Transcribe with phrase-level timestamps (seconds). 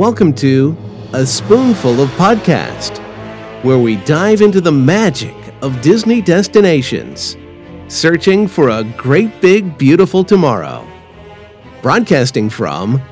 [0.00, 0.74] Welcome to
[1.12, 2.96] A Spoonful of Podcast,
[3.62, 7.36] where we dive into the magic of Disney destinations,
[7.88, 10.88] searching for a great big beautiful tomorrow.
[11.82, 13.02] Broadcasting from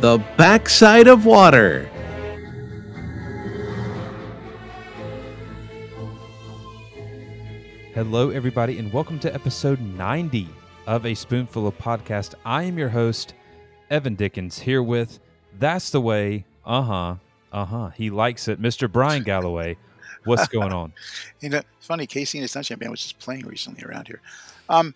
[0.00, 1.84] the backside of water.
[7.92, 10.48] Hello, everybody, and welcome to episode 90
[10.86, 12.32] of A Spoonful of Podcast.
[12.46, 13.34] I am your host,
[13.90, 15.20] Evan Dickens, here with
[15.58, 16.44] That's the Way.
[16.64, 17.14] Uh huh.
[17.52, 17.88] Uh huh.
[17.90, 18.60] He likes it.
[18.60, 18.90] Mr.
[18.90, 19.76] Bryan Galloway.
[20.24, 20.92] What's going on?
[21.40, 22.06] You know, it's funny.
[22.06, 24.20] KC and the Sunshine Band was just playing recently around here.
[24.68, 24.94] Um,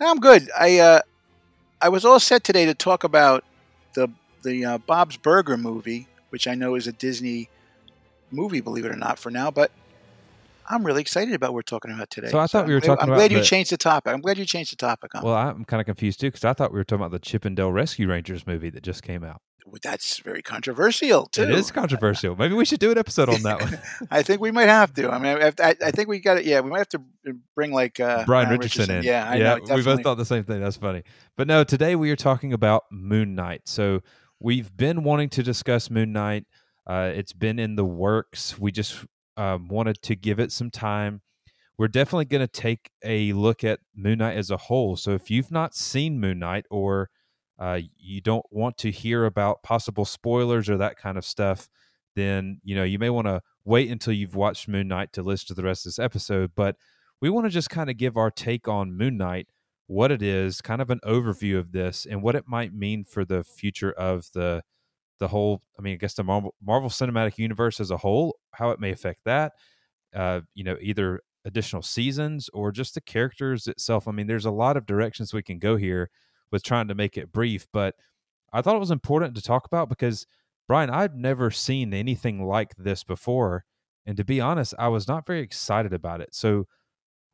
[0.00, 0.48] I'm good.
[0.56, 1.00] I uh,
[1.80, 3.44] I was all set today to talk about
[3.94, 4.08] the
[4.44, 7.48] the uh, Bob's Burger movie, which I know is a Disney
[8.30, 9.50] movie, believe it or not, for now.
[9.50, 9.72] But
[10.70, 12.28] I'm really excited about what we're talking about today.
[12.28, 14.12] So I thought we were I'm, talking I'm about glad you the- changed the topic.
[14.14, 15.12] I'm glad you changed the topic.
[15.16, 15.24] On.
[15.24, 17.44] Well, I'm kind of confused too because I thought we were talking about the Chip
[17.44, 19.42] 'n Dale Rescue Rangers movie that just came out.
[19.82, 21.42] That's very controversial too.
[21.42, 22.36] It is controversial.
[22.36, 23.78] Maybe we should do an episode on that one.
[24.10, 25.10] I think we might have to.
[25.10, 26.44] I mean, I, I, I think we got it.
[26.44, 27.02] Yeah, we might have to
[27.54, 29.04] bring like uh, Brian Richardson, in.
[29.04, 29.74] Yeah, I yeah, know.
[29.74, 30.60] we both thought the same thing.
[30.60, 31.02] That's funny.
[31.36, 33.62] But no, today we are talking about Moon Knight.
[33.64, 34.02] So
[34.38, 36.44] we've been wanting to discuss Moon Knight.
[36.86, 38.58] Uh, it's been in the works.
[38.58, 41.22] We just um, wanted to give it some time.
[41.78, 44.96] We're definitely going to take a look at Moon Knight as a whole.
[44.96, 47.08] So if you've not seen Moon Knight or
[47.64, 51.66] uh, you don't want to hear about possible spoilers or that kind of stuff,
[52.14, 55.46] then you know you may want to wait until you've watched Moon Knight to listen
[55.46, 56.50] to the rest of this episode.
[56.54, 56.76] But
[57.22, 59.48] we want to just kind of give our take on Moon Knight,
[59.86, 63.24] what it is, kind of an overview of this, and what it might mean for
[63.24, 64.62] the future of the
[65.18, 65.62] the whole.
[65.78, 68.90] I mean, I guess the Marvel, Marvel Cinematic Universe as a whole, how it may
[68.90, 69.54] affect that.
[70.14, 74.06] Uh, you know, either additional seasons or just the characters itself.
[74.06, 76.10] I mean, there's a lot of directions we can go here
[76.50, 77.94] with trying to make it brief, but
[78.52, 80.26] I thought it was important to talk about because
[80.68, 83.64] Bryan, I'd never seen anything like this before,
[84.06, 86.34] and to be honest, I was not very excited about it.
[86.34, 86.66] So,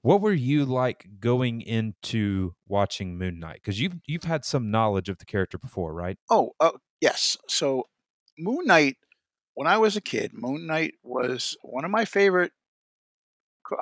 [0.02, 3.60] what were you like going into watching Moon Knight?
[3.62, 6.16] Because you've you've had some knowledge of the character before, right?
[6.30, 7.36] Oh, uh, yes.
[7.48, 7.84] So,
[8.38, 8.96] Moon Knight.
[9.54, 12.52] When I was a kid, Moon Knight was one of my favorite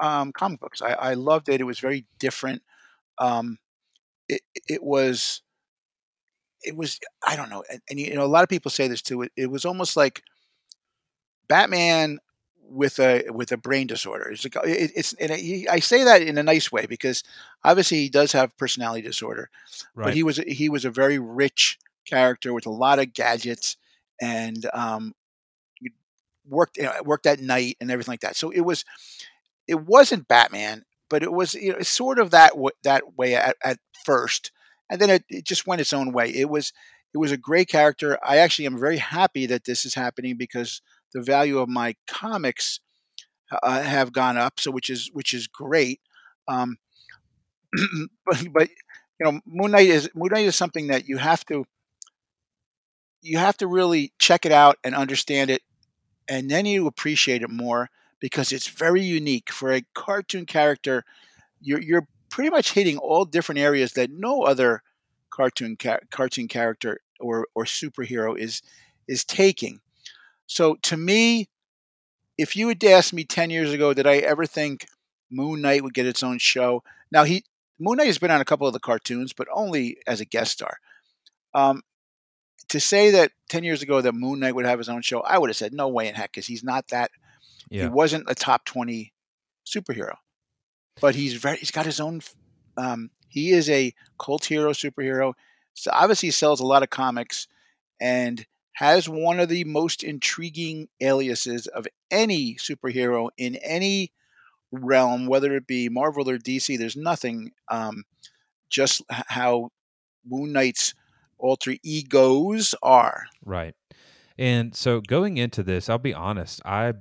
[0.00, 0.83] um, comic books.
[0.83, 1.60] I, I loved it.
[1.60, 2.62] It was very different.
[3.19, 3.59] Um,
[4.28, 5.43] it it was
[6.62, 9.03] it was I don't know, and, and you know a lot of people say this
[9.03, 9.22] too.
[9.22, 10.22] It, it was almost like
[11.49, 12.19] Batman
[12.71, 14.31] with a with a brain disorder.
[14.31, 17.22] It's like, it, it's and he, I say that in a nice way because
[17.65, 19.50] obviously he does have personality disorder,
[20.03, 23.77] but he was he was a very rich character with a lot of gadgets
[24.21, 25.15] and um,
[26.49, 28.37] worked you know, worked at night and everything like that.
[28.37, 28.84] So it was
[29.66, 33.56] it wasn't Batman, but it was you know sort of that w- that way at,
[33.64, 34.52] at first,
[34.91, 36.28] and then it, it just went its own way.
[36.30, 36.72] It was
[37.14, 38.19] it was a great character.
[38.22, 40.82] I actually am very happy that this is happening because
[41.14, 42.80] the value of my comics
[43.62, 46.00] uh, have gone up, so which is which is great.
[46.47, 46.76] Um,
[48.26, 48.68] but, but
[49.20, 51.64] you know, Moon Knight is Moon Knight is something that you have to
[53.22, 55.62] you have to really check it out and understand it,
[56.28, 61.04] and then you appreciate it more because it's very unique for a cartoon character.
[61.60, 64.82] You're you're pretty much hitting all different areas that no other
[65.30, 68.62] cartoon ca- cartoon character or or superhero is
[69.06, 69.80] is taking.
[70.46, 71.48] So to me,
[72.36, 74.86] if you had asked me ten years ago, did I ever think
[75.30, 76.82] Moon Knight would get its own show?
[77.10, 77.44] Now he
[77.78, 80.52] Moon Knight has been on a couple of the cartoons, but only as a guest
[80.52, 80.78] star.
[81.54, 81.82] Um,
[82.68, 85.38] to say that ten years ago that Moon Knight would have his own show, I
[85.38, 87.10] would have said no way in heck, because he's not that.
[87.70, 89.12] He wasn't a top twenty
[89.66, 90.16] superhero,
[91.00, 91.58] but he's very.
[91.58, 92.20] He's got his own.
[92.76, 95.34] Um, he is a cult hero superhero.
[95.74, 97.46] So obviously, he sells a lot of comics,
[98.00, 104.12] and has one of the most intriguing aliases of any superhero in any
[104.71, 106.78] realm, whether it be Marvel or DC.
[106.78, 108.04] There's nothing um,
[108.71, 109.71] just how
[110.24, 110.94] Moon Knight's
[111.38, 113.26] alter egos are.
[113.44, 113.74] Right.
[114.38, 116.92] And so going into this, I'll be honest, I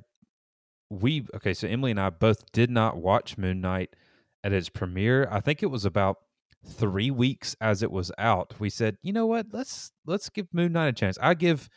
[0.89, 3.95] we okay, so Emily and I both did not watch Moon Knight
[4.43, 5.27] at its premiere.
[5.31, 6.17] I think it was about
[6.65, 8.55] 3 weeks as it was out.
[8.59, 9.47] We said, "You know what?
[9.51, 11.69] Let's let's give Moon Knight a chance." I give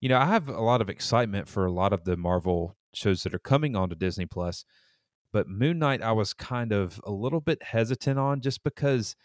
[0.00, 3.24] you know, I have a lot of excitement for a lot of the Marvel shows
[3.24, 4.64] that are coming onto Disney Plus,
[5.32, 9.16] but Moon Knight I was kind of a little bit hesitant on just because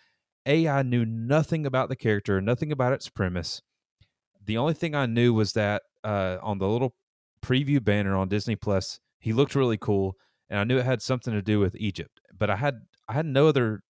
[0.46, 3.62] a I knew nothing about the character, nothing about its premise
[4.46, 6.96] the only thing I knew was that uh, on the little
[7.42, 10.18] preview banner on Disney Plus, he looked really cool,
[10.50, 12.20] and I knew it had something to do with Egypt.
[12.38, 13.84] But I had I had no other,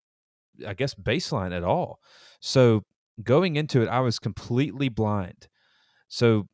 [0.65, 1.97] I guess, baseline at all.
[2.39, 2.83] So
[3.23, 5.47] going into it, I was completely blind.
[6.07, 6.47] So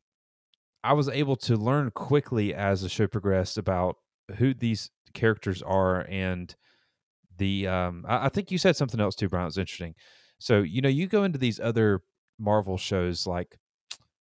[0.82, 3.96] I was able to learn quickly as the show progressed about
[4.38, 6.54] who these characters are and
[7.36, 9.48] the um I, I think you said something else too, Bryan.
[9.48, 9.94] It's interesting.
[10.38, 12.00] So, you know, you go into these other
[12.38, 13.58] Marvel shows like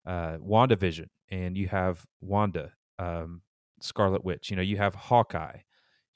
[0.08, 3.42] uh WandaVision and you have Wanda, um,
[3.82, 5.60] Scarlet Witch, you know, you have Hawkeye.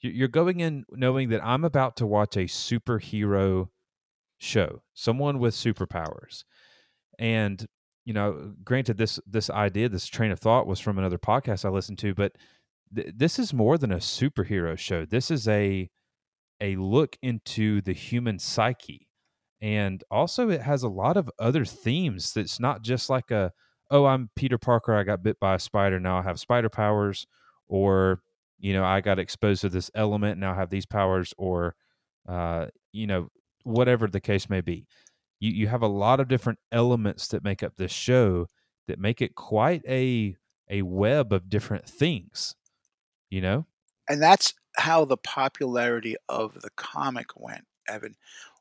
[0.00, 3.68] You- You're going in knowing that I'm about to watch a superhero
[4.38, 6.44] show, someone with superpowers.
[7.18, 7.66] And,
[8.04, 11.68] you know, granted this this idea, this train of thought was from another podcast I
[11.68, 12.32] listened to, but
[12.94, 15.04] th- this is more than a superhero show.
[15.04, 15.90] This is a
[16.60, 19.08] a look into the human psyche.
[19.62, 23.52] And also it has a lot of other themes that's not just like a
[23.90, 27.26] oh, I'm Peter Parker, I got bit by a spider, now I have spider powers
[27.70, 28.20] or
[28.58, 31.74] you know, I got exposed to this element, now I have these powers or
[32.28, 33.28] uh, you know,
[33.64, 34.86] whatever the case may be.
[35.38, 38.46] You you have a lot of different elements that make up this show
[38.88, 40.36] that make it quite a
[40.68, 42.54] a web of different things,
[43.30, 43.66] you know?
[44.10, 48.16] and that's how the popularity of the comic went, Evan.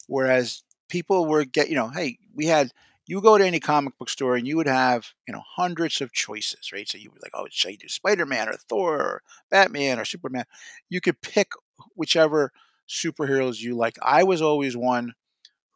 [0.07, 2.71] Whereas people were get, you know, hey, we had
[3.09, 6.13] you go to any comic book store and you would have, you know, hundreds of
[6.13, 6.87] choices, right?
[6.89, 10.05] So you would like, oh, should I do Spider Man or Thor or Batman or
[10.05, 10.45] Superman?
[10.89, 11.51] You could pick
[11.95, 12.51] whichever
[12.89, 13.97] superheroes you like.
[14.03, 15.13] I was always one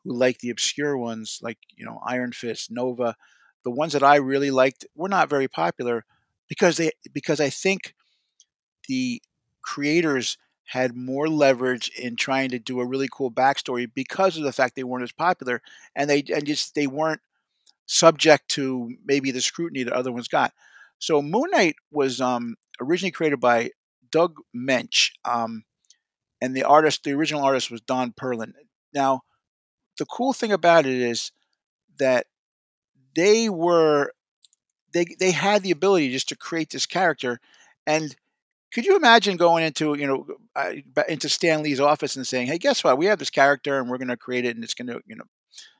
[0.03, 3.15] who liked the obscure ones, like you know, Iron Fist, Nova.
[3.63, 6.05] The ones that I really liked were not very popular
[6.49, 7.93] because they because I think
[8.87, 9.21] the
[9.61, 14.53] creators had more leverage in trying to do a really cool backstory because of the
[14.53, 15.61] fact they weren't as popular
[15.95, 17.21] and they and just they weren't
[17.85, 20.53] subject to maybe the scrutiny that other ones got.
[20.99, 23.71] So Moon Knight was um, originally created by
[24.11, 25.63] Doug Moench, um,
[26.41, 28.53] and the artist, the original artist, was Don Perlin.
[28.93, 29.21] Now,
[29.97, 31.31] the cool thing about it is
[31.99, 32.27] that
[33.15, 34.13] they were
[34.93, 37.39] they they had the ability just to create this character,
[37.85, 38.15] and
[38.73, 40.25] could you imagine going into you know
[40.55, 40.73] uh,
[41.07, 42.97] into Stan Lee's office and saying, "Hey, guess what?
[42.97, 45.15] We have this character, and we're going to create it, and it's going to you
[45.15, 45.25] know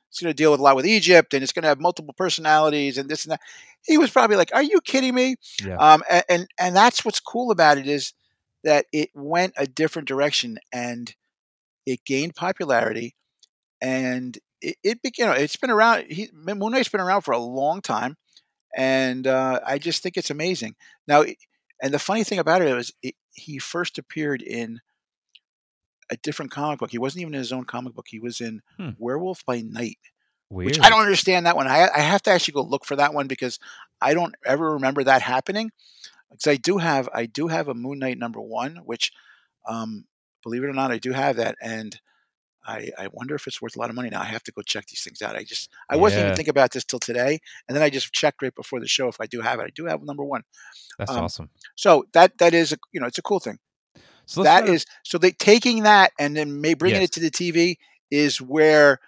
[0.08, 2.14] it's going to deal with a lot with Egypt, and it's going to have multiple
[2.16, 3.40] personalities, and this and that."
[3.84, 5.76] He was probably like, "Are you kidding me?" Yeah.
[5.76, 8.12] Um, and, and and that's what's cool about it is
[8.62, 11.12] that it went a different direction, and
[11.84, 13.16] it gained popularity,
[13.82, 16.06] and it, it you know it's been around.
[16.10, 18.16] He, Moon Knight's been around for a long time,
[18.76, 20.76] and uh, I just think it's amazing.
[21.08, 21.24] Now,
[21.82, 24.80] and the funny thing about it was it, he first appeared in
[26.10, 26.90] a different comic book.
[26.90, 28.06] He wasn't even in his own comic book.
[28.08, 28.90] He was in Hmm.
[28.98, 29.98] Werewolf by Night,
[30.50, 30.66] Weird.
[30.66, 31.66] which I don't understand that one.
[31.66, 33.58] I, I have to actually go look for that one because
[34.00, 35.70] I don't ever remember that happening.
[36.30, 39.12] Because I do have I do have a Moon Knight number one, which
[39.66, 40.04] um,
[40.42, 41.98] believe it or not, I do have that, and
[42.66, 44.20] I, I wonder if it's worth a lot of money now.
[44.20, 45.36] I have to go check these things out.
[45.36, 46.26] I just I wasn't Yeah.
[46.26, 47.38] even thinking about this till today,
[47.68, 49.64] and then I just checked right before the show if I do have it.
[49.64, 50.42] I do have number one.
[50.98, 51.50] That's um, awesome.
[51.76, 53.58] So that that is a you know it's a cool thing.
[54.26, 57.08] So That is so they taking that and then may bringing Yes.
[57.08, 57.78] it to the TV
[58.10, 59.00] is where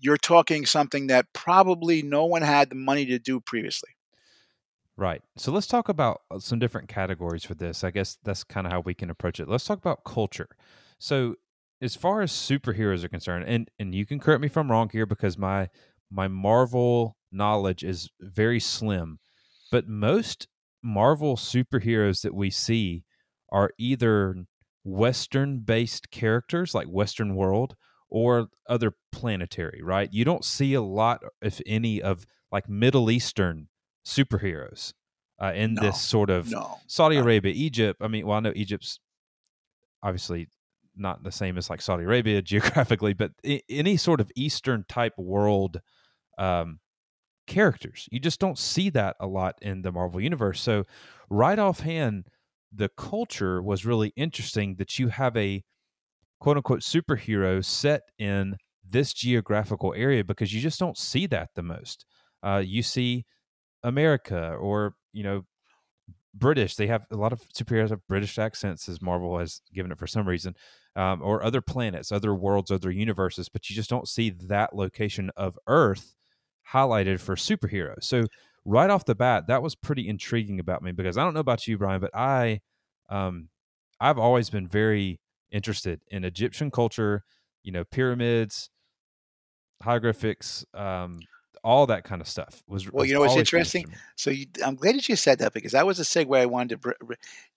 [0.00, 3.90] you're talking something that probably no one had the money to do previously.
[4.96, 5.22] Right.
[5.36, 7.84] So let's talk about uh, some different categories for this.
[7.84, 9.48] I guess that's kind of how we can approach it.
[9.48, 10.48] Let's talk about culture.
[10.98, 11.36] So
[11.86, 14.90] as far as superheroes are concerned, and and you can correct me if I'm wrong
[14.90, 15.70] here because my
[16.10, 19.18] my Marvel knowledge is very slim,
[19.70, 20.48] but most
[20.82, 23.04] Marvel superheroes that we see
[23.50, 24.44] are either
[24.84, 27.76] Western based characters like Western world
[28.08, 30.12] or other planetary, right?
[30.12, 33.68] You don't see a lot, if any, of like Middle Eastern
[34.06, 34.92] superheroes
[35.42, 36.78] uh, in No, this sort of No.
[36.86, 37.16] Saudi.
[37.16, 38.00] Arabia, Egypt.
[38.00, 39.00] I mean, well, I know Egypt's
[40.02, 40.48] obviously
[40.96, 45.14] not the same as like Saudi Arabia geographically, but I- any sort of Eastern type
[45.18, 45.80] world
[46.38, 46.80] um,
[47.46, 50.60] characters, you just don't see that a lot in the Marvel universe.
[50.60, 50.84] So,
[51.30, 52.28] right offhand,
[52.72, 55.62] the culture was really interesting that you have a
[56.40, 58.56] quote unquote superhero set in
[58.88, 62.04] this geographical area because you just don't see that the most.
[62.42, 63.24] Uh, you see
[63.84, 65.44] America or you know
[66.34, 66.76] British.
[66.76, 70.06] They have a lot of superheroes have British accents, as Marvel has given it for
[70.06, 70.54] some reason,
[70.96, 73.48] um, or other planets, other worlds, other universes.
[73.48, 76.14] But you just don't see that location of Earth
[76.72, 78.04] highlighted for superheroes.
[78.04, 78.24] So
[78.64, 81.68] right off the bat, that was pretty intriguing about me because I don't know about
[81.68, 82.60] you, Bryan, but I,
[83.10, 83.50] um,
[84.00, 85.20] I've always been very
[85.52, 87.22] interested in Egyptian culture.
[87.62, 88.70] You know, pyramids,
[89.82, 91.18] hieroglyphics, um,
[91.66, 92.86] all that kind of stuff was.
[92.86, 93.82] Well, was you know what's interesting?
[93.82, 93.96] interesting to me.
[94.14, 96.80] So you, I'm glad that you said that because that was a segue I wanted
[96.80, 96.94] to.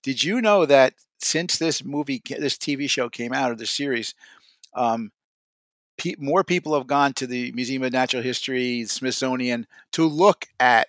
[0.01, 4.15] Did you know that since this movie, this TV show came out or the series,
[4.73, 5.11] um,
[5.99, 10.87] pe- more people have gone to the Museum of Natural History, Smithsonian, to look at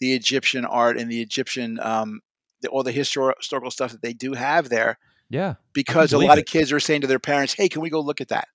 [0.00, 2.20] the Egyptian art and the Egyptian um,
[2.60, 4.98] the, all the histor- historical stuff that they do have there.
[5.30, 6.42] Yeah, because a lot it.
[6.42, 8.48] of kids are saying to their parents, "Hey, can we go look at that?"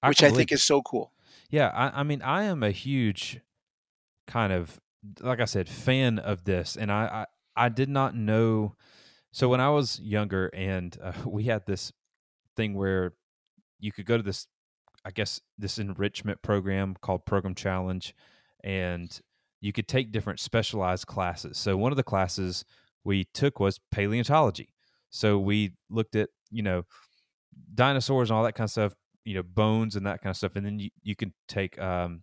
[0.00, 1.10] I Which I, think is so cool.
[1.54, 3.38] Yeah, I, I mean, I am a huge
[4.26, 4.80] kind of,
[5.20, 8.74] like I said, fan of this, and I, I, I did not know.
[9.30, 11.92] So when I was younger, and uh, we had this
[12.56, 13.12] thing where
[13.78, 14.48] you could go to this,
[15.04, 18.16] I guess, this enrichment program called Program Challenge,
[18.64, 19.16] and
[19.60, 21.56] you could take different specialized classes.
[21.56, 22.64] So one of the classes
[23.04, 24.70] we took was paleontology.
[25.08, 26.82] So we looked at, you know,
[27.72, 28.94] dinosaurs and all that kind of stuff,
[29.24, 32.22] you know bones and that kind of stuff and then you, you can take um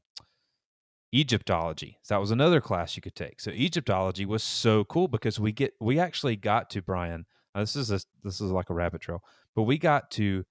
[1.13, 5.39] egyptology so that was another class you could take so egyptology was so cool because
[5.39, 8.73] we get we actually got to bryan uh, this is a this is like a
[8.73, 9.21] rabbit trail
[9.55, 10.45] but we got to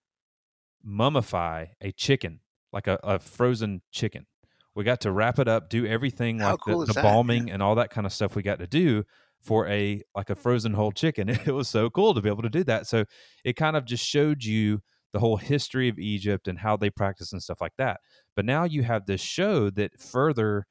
[0.87, 2.41] mummify a chicken
[2.73, 4.27] like a, a frozen chicken
[4.75, 7.03] we got to wrap it up do everything How like cool the, the that?
[7.47, 7.47] Yeah.
[7.55, 9.05] and all that kind of stuff we got to do
[9.41, 12.51] for a like a frozen whole chicken it was so cool to be able to
[12.51, 13.05] do that so
[13.45, 17.33] it kind of just showed you the whole history of Egypt and how they practice
[17.33, 18.01] and stuff like that.
[18.37, 20.67] But now you have this show that further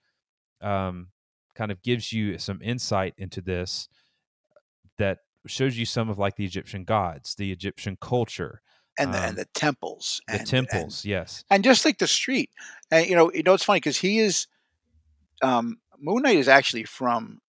[0.61, 1.07] um,
[1.55, 3.89] kind of gives you some insight into this
[4.97, 8.61] that shows you some of like the Egyptian gods, the Egyptian culture,
[8.97, 11.05] And the, Um, and the temples, the and, temples.
[11.05, 11.43] yes.
[11.49, 12.49] and, and just like the street.
[12.91, 14.47] And you know, you know, it's funny because he is
[15.41, 17.39] um, Moon Knight is actually from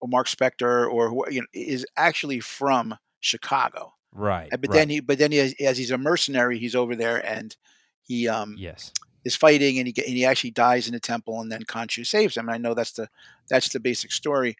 [0.00, 3.94] or Mark Spector or who you know is actually from Chicago.
[4.12, 4.48] Right.
[4.50, 4.70] But right.
[4.70, 7.56] then he, but then he, has, as he's a mercenary, he's over there and
[8.02, 8.92] he um, yes.
[9.24, 12.36] is fighting and he and he actually dies in the temple and then Khonshu saves
[12.36, 12.48] him.
[12.48, 13.08] And I know that's the
[13.48, 14.56] that's the basic story.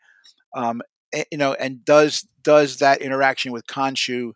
[0.55, 0.83] Um,
[1.15, 4.33] a- you know, and does does that interaction with Khonshu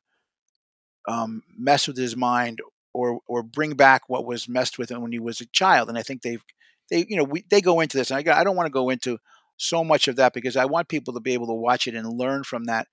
[1.08, 2.60] um, mess with his mind
[2.92, 5.88] or or bring back what was messed with him when he was a child?
[5.88, 6.42] And I think they've
[6.90, 8.10] they you know we, they go into this.
[8.10, 9.18] And I I don't want to go into
[9.56, 12.06] so much of that because I want people to be able to watch it and
[12.18, 12.88] learn from that.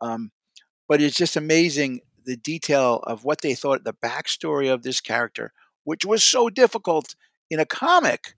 [0.00, 0.30] Um,
[0.88, 5.52] but it's just amazing the detail of what they thought the backstory of this character,
[5.84, 7.14] which was so difficult
[7.50, 8.34] in a comic,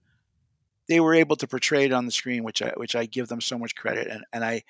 [0.87, 3.41] they were able to portray it on the screen, which I which I give them
[3.41, 4.07] so much credit.
[4.07, 4.63] And and I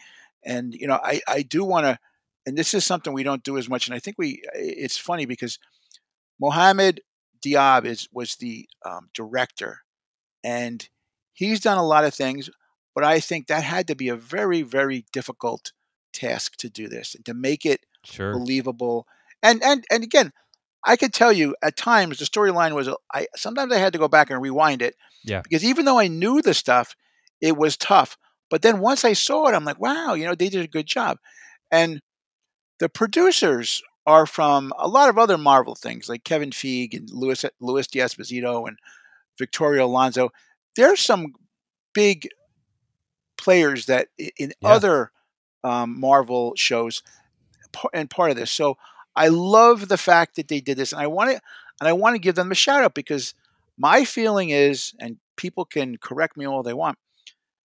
[0.44, 2.00] and you know I I do want to,
[2.46, 3.88] and this is something we don't do as much.
[3.88, 5.60] And I think we it's funny because
[6.40, 7.02] Mohamed
[7.46, 9.80] Diab is was the um, director,
[10.44, 10.88] and
[11.34, 12.50] he's done a lot of things,
[12.96, 15.74] but I think that had to be a very very difficult
[16.14, 18.34] task to do this and to make it Sure.
[18.34, 19.06] believable.
[19.44, 20.32] And and and again,
[20.86, 24.08] I could tell you at times the storyline was I sometimes I had to go
[24.08, 24.96] back and rewind it.
[25.24, 25.42] Yeah.
[25.42, 26.96] Because even though I knew the stuff,
[27.42, 28.18] it was tough.
[28.50, 30.88] But then once I saw it, I'm like, wow, you know, they did a good
[30.88, 31.18] job.
[31.72, 32.02] And
[32.80, 37.46] the producers are from a lot of other Marvel things, like Kevin Feige and Louis
[37.60, 38.80] Louis D'Esposito and
[39.38, 40.30] Victoria Alonso.
[40.76, 41.34] There's some
[41.94, 42.28] big
[43.38, 44.70] players that in Yeah.
[44.70, 45.12] other
[45.64, 47.04] um, Marvel shows
[47.94, 48.52] and part of this.
[48.52, 48.78] So
[49.16, 51.42] I love the fact that they did this, and I want to
[51.80, 53.34] and I want to give them a shout out because
[53.78, 56.98] my feeling is, and people can correct me all they want,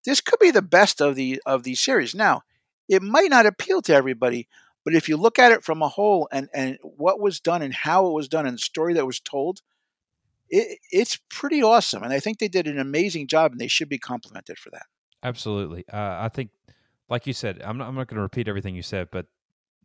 [0.06, 2.14] this could be the best of the of these series.
[2.14, 2.44] Now,
[2.90, 4.48] it might not appeal to everybody,
[4.84, 7.74] but if you look at it from a whole and and what was done and
[7.74, 9.62] how it was done and the story that was told,
[10.50, 12.04] it, it's pretty awesome.
[12.04, 14.86] And I think they did an amazing job, and they should be complimented for that.
[15.24, 15.86] Absolutely.
[15.92, 16.50] Uh, I think,
[17.12, 19.26] like you said, I'm not, I'm not going to repeat everything you said, but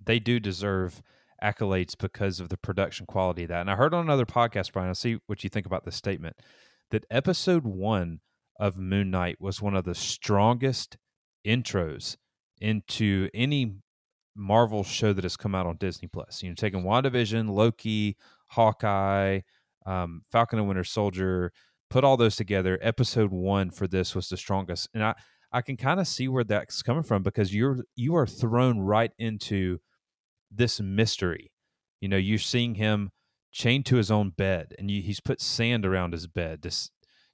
[0.02, 1.02] they do deserve
[1.42, 3.62] accolades because of the production quality of that.
[3.62, 6.36] And I heard on another podcast, Bryan, I'll see what you think about this statement,
[6.92, 8.20] that episode one
[8.60, 10.96] of Moon Knight was one of the strongest
[11.44, 12.16] intros
[12.60, 13.74] into any
[14.36, 16.44] Marvel show that has come out on Disney Plus.
[16.44, 18.16] You know, taking WandaVision, Loki,
[18.50, 19.40] Hawkeye,
[19.84, 21.50] um, Falcon and Winter Soldier,
[21.90, 22.78] put all those together.
[22.80, 25.14] Episode one for this was the strongest, and I
[25.56, 29.12] I can kind of see where that's coming from because you're you are thrown right
[29.18, 29.78] into
[30.50, 31.50] this mystery.
[31.98, 33.10] You know, you're seeing him
[33.52, 36.90] chained to his own bed, and you, he's put sand around his bed to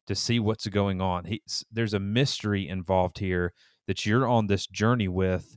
[0.07, 1.25] to see what's going on.
[1.25, 3.55] He's, there's a mystery involved here
[3.89, 5.57] that you're on this journey with,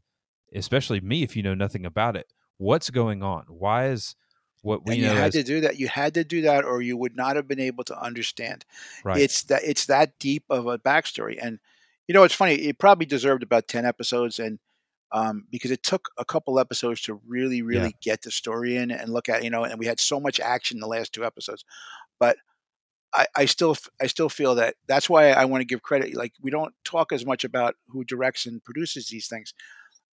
[0.51, 2.33] especially me if you know nothing about it.
[2.57, 3.43] What's going on?
[3.47, 4.15] Why is
[4.63, 5.77] what we and you know had as to do that.
[5.79, 8.65] You had to do that, or you would not have been able to understand.
[9.03, 9.21] right?
[9.21, 11.59] It's that it's that deep of a backstory, and
[12.07, 12.55] you know it's funny.
[12.55, 14.59] It probably deserved about ten episodes, and
[15.11, 19.13] um, because it took a couple episodes to really, really get the story in and
[19.13, 21.65] look at you know, and we had so much action in the last two episodes,
[22.19, 22.37] but.
[23.13, 26.13] I, I still, I still feel that that's why I want to give credit.
[26.17, 29.53] Like we don't talk as much about who directs and produces these things,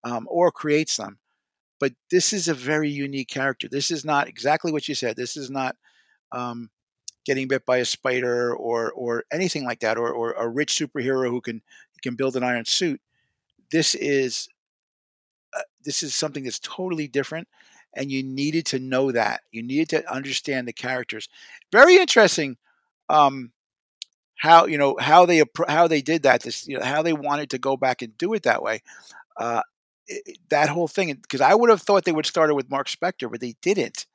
[0.05, 1.19] um, or creates them,
[1.81, 3.69] but this is a very unique character.
[3.69, 5.17] This is not exactly what you said.
[5.17, 5.75] This is not
[6.31, 6.71] um,
[7.25, 11.29] getting bit by a spider or or anything like that, or or a rich superhero
[11.31, 11.63] who can
[12.03, 13.01] can build an iron suit.
[13.71, 14.49] This is
[15.57, 17.49] uh, this is something that's totally different,
[17.95, 19.43] and you needed to know that.
[19.51, 21.29] You needed to understand the characters.
[21.71, 22.57] Very interesting.
[23.09, 23.53] Um,
[24.37, 26.43] how you know how they how they did that.
[26.43, 28.83] This you know how they wanted to go back and do it that way.
[29.37, 29.63] Uh,
[30.09, 32.89] it, that whole thing because I would have thought they would start it with Mark
[32.89, 34.07] Spector, but they didn't.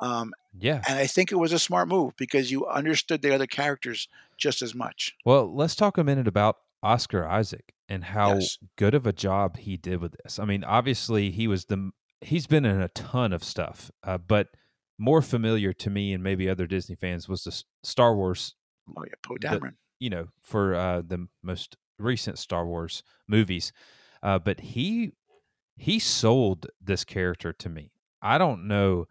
[0.00, 3.46] Um, yeah, and I think it was a smart move because you understood the other
[3.46, 5.14] characters just as much.
[5.24, 8.58] Well, let's talk a minute about Oscar Isaac and how yes.
[8.76, 10.38] good of a job he did with this.
[10.38, 14.48] I mean, obviously he was the he's been in a ton of stuff, uh, but
[14.98, 18.54] more familiar to me and maybe other Disney fans was the Star Wars.
[18.96, 19.74] Oh yeah, Poe Dameron.
[19.98, 23.72] You know, for uh, the most recent Star Wars movies,
[24.22, 25.12] uh, but he
[25.76, 27.92] he sold this character to me.
[28.22, 29.06] I don't know.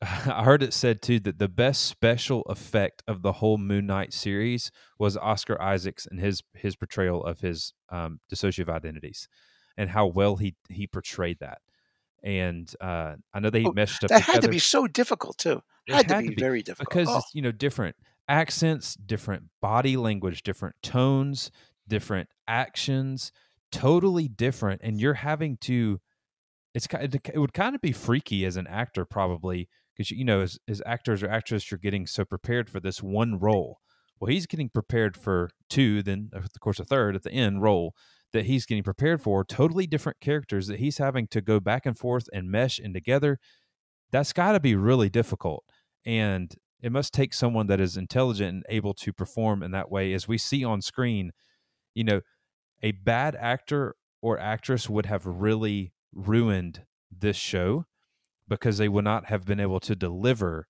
[0.02, 4.14] I heard it said too that the best special effect of the whole Moon Knight
[4.14, 9.28] series was Oscar Isaacs and his his portrayal of his um, dissociative identities,
[9.76, 11.58] and how well he he portrayed that.
[12.22, 14.08] And uh, I know they oh, meshed up.
[14.08, 14.32] That together.
[14.32, 15.62] had to be so difficult too.
[15.86, 17.22] It had, had to, be to, be very difficult because oh.
[17.34, 21.50] you know different accents, different body language, different tones,
[21.86, 23.32] different actions,
[23.70, 26.00] totally different, and you're having to.
[26.72, 29.68] It's it would kind of be freaky as an actor probably
[30.00, 33.38] because you know as, as actors or actresses you're getting so prepared for this one
[33.38, 33.80] role.
[34.18, 37.94] Well he's getting prepared for two then of course a third at the end role
[38.32, 41.98] that he's getting prepared for totally different characters that he's having to go back and
[41.98, 43.38] forth and mesh in together.
[44.10, 45.64] That's got to be really difficult
[46.06, 50.14] and it must take someone that is intelligent and able to perform in that way.
[50.14, 51.32] As we see on screen
[51.94, 52.22] you know
[52.82, 57.84] a bad actor or actress would have really ruined this show
[58.50, 60.66] because they would not have been able to deliver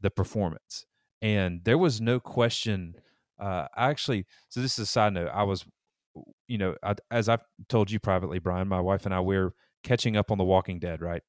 [0.00, 0.84] the performance.
[1.22, 2.94] And there was no question.
[3.40, 5.30] Uh, I actually, so this is a side note.
[5.32, 5.64] I was,
[6.46, 10.16] you know, I, as I've told you privately, Bryan, my wife and I, we're catching
[10.16, 11.22] up on The Walking Dead, right?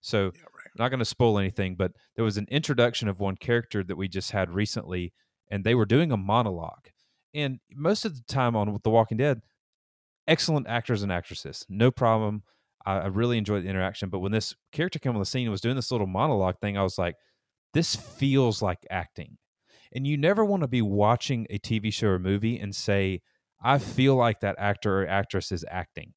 [0.00, 0.70] So, yeah, right.
[0.78, 4.08] not going to spoil anything, but there was an introduction of one character that we
[4.08, 5.12] just had recently,
[5.50, 6.88] and they were doing a monologue.
[7.34, 9.42] And most of the time on The Walking Dead,
[10.28, 12.44] excellent actors and actresses, no problem.
[12.86, 14.08] I, I really enjoyed the interaction.
[14.08, 16.76] But when this character came on the scene and was doing this little monologue thing,
[16.76, 17.16] I was like,
[17.74, 19.38] this feels like acting.
[19.92, 23.20] And you never want to be watching a TV show or movie and say,
[23.62, 26.14] I feel like that actor or actress is acting.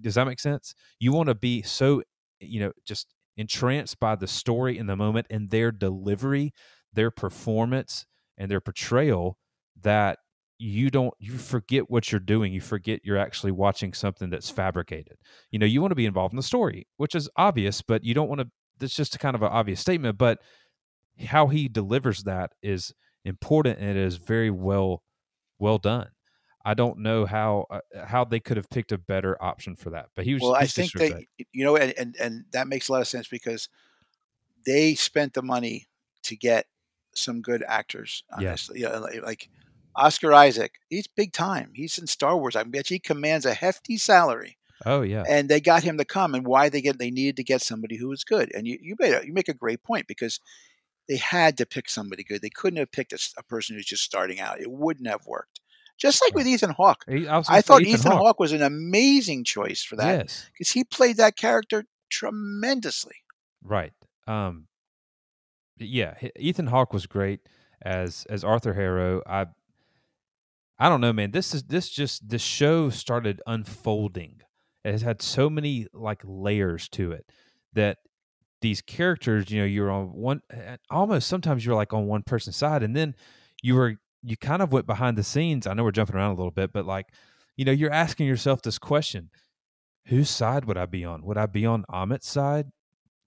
[0.00, 0.74] Does that make sense?
[0.98, 2.02] You want to be so,
[2.40, 6.52] you know, just entranced by the story in the moment and their delivery,
[6.92, 8.06] their performance,
[8.38, 9.38] and their portrayal
[9.82, 10.18] that
[10.60, 15.16] you don't you forget what you're doing you forget you're actually watching something that's fabricated.
[15.50, 18.12] You know you want to be involved in the story which is obvious but you
[18.12, 20.38] don't want to that's just a kind of an obvious statement but
[21.26, 22.92] how he delivers that is
[23.24, 25.02] important and it is very well
[25.58, 26.08] well done.
[26.62, 30.08] I don't know how uh, how they could have picked a better option for that
[30.14, 32.92] but he was well i think they you know and, and and that makes a
[32.92, 33.70] lot of sense because
[34.66, 35.88] they spent the money
[36.24, 36.66] to get
[37.14, 38.90] some good actors honestly yeah.
[38.90, 39.48] Know, like
[39.96, 41.70] Oscar Isaac, he's big time.
[41.74, 42.56] He's in Star Wars.
[42.56, 44.56] I bet he commands a hefty salary.
[44.86, 45.24] Oh yeah.
[45.28, 47.96] And they got him to come, and why they get they needed to get somebody
[47.96, 48.50] who was good.
[48.54, 50.40] And you you made a, you make a great point because
[51.08, 52.40] they had to pick somebody good.
[52.40, 54.60] They couldn't have picked a, a person who's just starting out.
[54.60, 55.60] It wouldn't have worked.
[55.98, 58.20] Just like with Ethan Hawke, I, I thought Ethan, Ethan Hawke.
[58.22, 58.40] Hawke.
[58.40, 60.20] was an amazing choice for that.
[60.20, 63.16] Yes, because he played that character tremendously.
[63.62, 63.92] Right.
[64.26, 64.66] Um.
[65.76, 67.40] Yeah, Ethan Hawke was great
[67.82, 69.22] as as Arthur Harrow.
[69.26, 69.46] I
[70.80, 71.30] I don't know, man.
[71.32, 74.40] This is this just the show started unfolding.
[74.82, 77.26] It has had so many like layers to it
[77.74, 77.98] that
[78.62, 82.56] these characters, you know, you're on one eh, almost sometimes you're like on one person's
[82.56, 83.14] side, and then
[83.62, 85.66] you were you kind of went behind the scenes.
[85.66, 87.08] I know we're jumping around a little bit, but like,
[87.56, 89.30] you know, you're asking yourself this question:
[90.06, 91.24] Whose side would I be on?
[91.24, 92.68] Would I be on Ammit's side,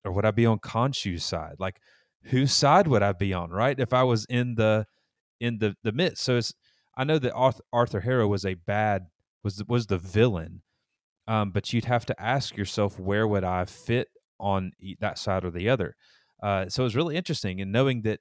[0.05, 1.55] or would I be on Khonshu's side?
[1.59, 1.79] Like,
[2.25, 3.51] whose side would I be on?
[3.51, 3.79] Right?
[3.79, 4.85] If I was in the
[5.39, 6.53] in the the midst, so it's
[6.95, 9.07] I know that Arthur, Arthur Harrow was a bad
[9.43, 10.61] was was the villain,
[11.27, 15.51] um, but you'd have to ask yourself where would I fit on that side or
[15.51, 15.95] the other.
[16.41, 18.19] Uh, so it was really interesting, and knowing that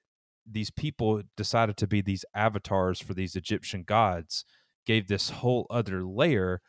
[0.51, 4.45] these people decided to be these avatars for these Egyptian gods
[4.87, 6.61] gave this whole other layer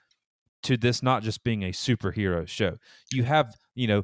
[0.64, 2.78] to this not just being a superhero show.
[3.12, 4.04] You have, you know,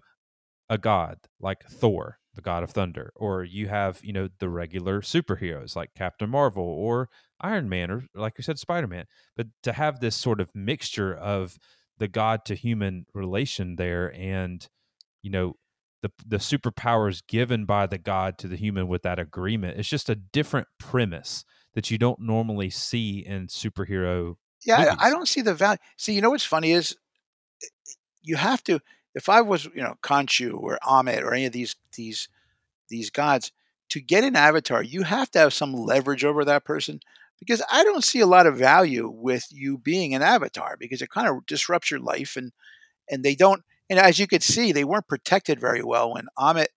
[0.70, 5.02] a god like Thor, the god of thunder, or you have, you know, the regular
[5.02, 7.10] superheroes like Captain Marvel or
[7.42, 9.06] Iron Man or like you said Spider Man.
[9.36, 11.58] But to have this sort of mixture of
[11.98, 14.68] the god to human relation there and
[15.22, 15.54] you know
[16.02, 20.10] the the superpowers given by the god to the human with that agreement it's just
[20.10, 25.42] a different premise that you don't normally see in superhero Yeah, I, I don't see
[25.42, 25.78] the value.
[25.98, 26.96] See, you know what's funny is
[27.64, 27.68] eh,
[28.22, 28.80] you have to.
[29.20, 32.30] If I was, you know, Khonshu or Ammit or any of these these
[32.88, 33.52] these gods,
[33.90, 37.02] to get an avatar, you have to have some leverage over that person
[37.38, 41.10] because I don't see a lot of value with you being an avatar because it
[41.10, 42.54] kind of disrupts your life and
[43.12, 43.64] and they don't.
[43.90, 46.68] And as you could see, they weren't protected very well when Ammit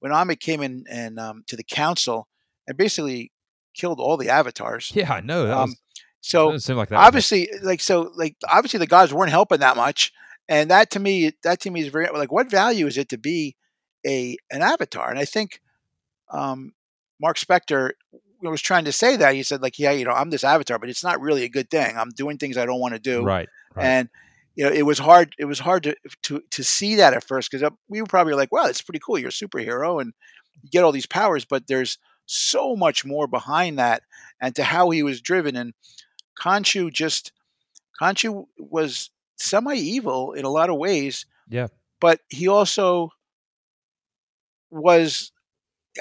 [0.00, 2.26] when Ammit came in and um, to the council
[2.66, 3.30] and basically
[3.72, 4.90] killed all the avatars.
[4.96, 5.48] Yeah, I know.
[5.56, 5.76] Um,
[6.20, 6.94] so like that.
[6.94, 10.10] obviously like so like obviously the gods weren't helping that much
[10.48, 13.18] and that to me that to me is very like what value is it to
[13.18, 13.56] be
[14.06, 15.60] a an avatar and i think
[16.30, 16.72] um
[17.20, 17.90] mark spector
[18.42, 20.90] was trying to say that he said like yeah you know i'm this avatar but
[20.90, 23.48] it's not really a good thing i'm doing things i don't want to do Right.
[23.74, 23.84] Right.
[23.86, 24.08] and
[24.54, 27.50] you know it was hard it was hard to to to see that at first
[27.50, 30.12] because we were probably like wow it's pretty cool you're a superhero and
[30.62, 34.02] you get all these powers but there's so much more behind that
[34.40, 35.72] and to how he was driven and
[36.40, 37.32] Khonshu just
[38.00, 41.68] Khonshu was semi evil in a lot of ways, yeah.
[42.00, 43.10] but he also
[44.70, 45.30] was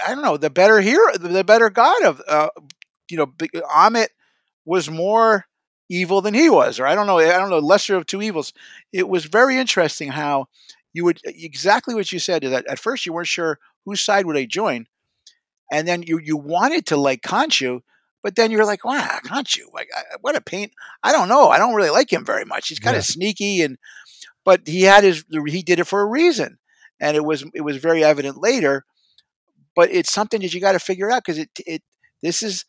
[0.04, 2.50] I don't know the better hero, the better god of uh,
[3.10, 4.08] you know Ammit
[4.66, 5.46] was more
[5.90, 8.54] evil than he was, or I don't know, I don't know, lesser of two evils.
[8.92, 10.48] It was very interesting how
[10.94, 14.26] you would exactly what you said is that at first you weren't sure whose side
[14.26, 14.88] would I join,
[15.72, 17.82] and then you you wanted to like Khonshu,
[18.24, 19.70] but then you're like, wow, can't you?
[19.74, 20.72] like I- what a pain.
[21.04, 22.70] I don't know, I don't really like him very much.
[22.70, 23.00] He's kind Yeah.
[23.00, 23.78] of sneaky, and
[24.46, 26.58] but he had his he did it for a reason,
[27.00, 28.86] and it was it was very evident later.
[29.76, 31.84] But it's something that you got to figure out because it it
[32.22, 32.66] this is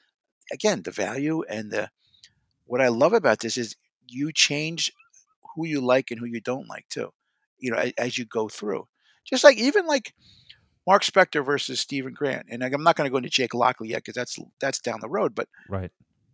[0.53, 1.91] again the value and the
[2.67, 4.91] what I love about this is you change
[5.55, 7.13] who you like and who you don't like too.
[7.59, 8.89] You know, as, as you go through,
[9.25, 10.15] just like even like
[10.87, 13.99] Mark Spector versus Steven Grant, and I'm not going to go into Jake Lockley yet
[14.05, 15.35] because that's that's down the road.
[15.35, 15.91] But Right.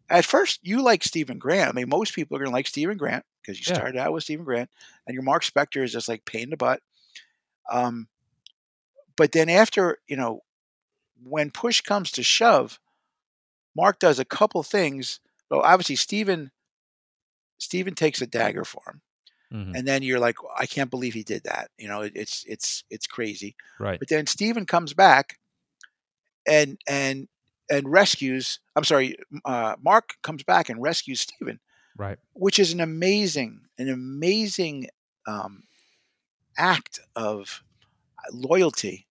[0.08, 1.68] at first, you like Steven Grant.
[1.68, 3.74] I mean, most people are going to like Steven Grant because you Yeah.
[3.78, 4.70] started out with Steven Grant,
[5.06, 6.82] and your Mark Spector is just like pain in the butt.
[7.70, 8.08] Um,
[9.16, 10.42] but then after you know,
[11.22, 12.80] when push comes to shove,
[13.76, 15.20] Mark does a couple things.
[15.50, 16.50] Well, obviously, Steven
[17.58, 19.02] Steven takes a dagger for him,
[19.52, 19.76] Mhm.
[19.76, 21.70] and then you're like, I can't believe he did that.
[21.78, 23.56] You know, it, it's it's it's crazy.
[23.78, 23.98] Right.
[23.98, 25.38] But then Steven comes back
[26.46, 27.28] and and
[27.70, 28.58] and rescues.
[28.76, 31.60] I'm sorry, uh, Mark comes back and rescues Steven,
[31.96, 32.18] Right.
[32.32, 34.88] which is an amazing, an amazing
[35.26, 35.64] um,
[36.58, 37.62] act of
[38.32, 39.06] loyalty,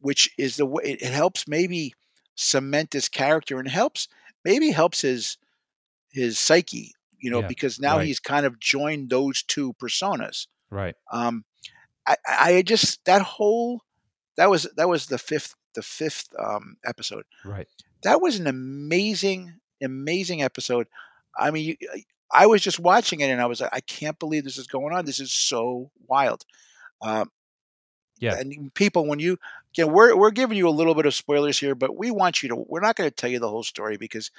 [0.00, 1.94] which is the way it helps maybe
[2.34, 4.08] cement his character and helps
[4.44, 5.36] maybe helps his
[6.10, 8.06] his psyche, you know, Yeah, because now right.
[8.06, 10.46] he's kind of joined those two personas.
[10.70, 10.94] Right.
[11.10, 11.44] Um,
[12.06, 13.82] I, I just that whole
[14.36, 17.24] that was that was the fifth the fifth um, episode.
[17.44, 17.68] Right.
[18.02, 20.86] That was an amazing amazing episode.
[21.38, 24.44] I mean, you, I was just watching it and I was like, I can't believe
[24.44, 25.04] this is going on.
[25.04, 26.44] This is so wild.
[27.02, 27.30] Um,
[28.18, 28.36] Yeah.
[28.38, 29.38] and people, when you
[29.74, 32.48] again, we're we're giving you a little bit of spoilers here, but we want you
[32.50, 32.56] to.
[32.56, 34.30] We're not going to tell you the whole story because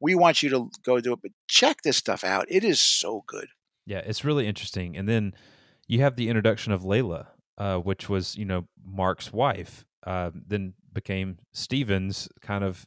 [0.00, 1.20] we want you to go do it.
[1.22, 2.46] But check this stuff out.
[2.48, 3.48] It is so good.
[3.86, 4.96] Yeah, it's really interesting.
[4.96, 5.34] And then
[5.86, 7.26] you have the introduction of Layla,
[7.58, 12.86] uh, which was you know Mark's wife, uh, then became Steven's kind of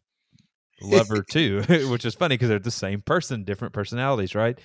[0.81, 4.59] lover too, which is funny because they're the same person, different personalities, right?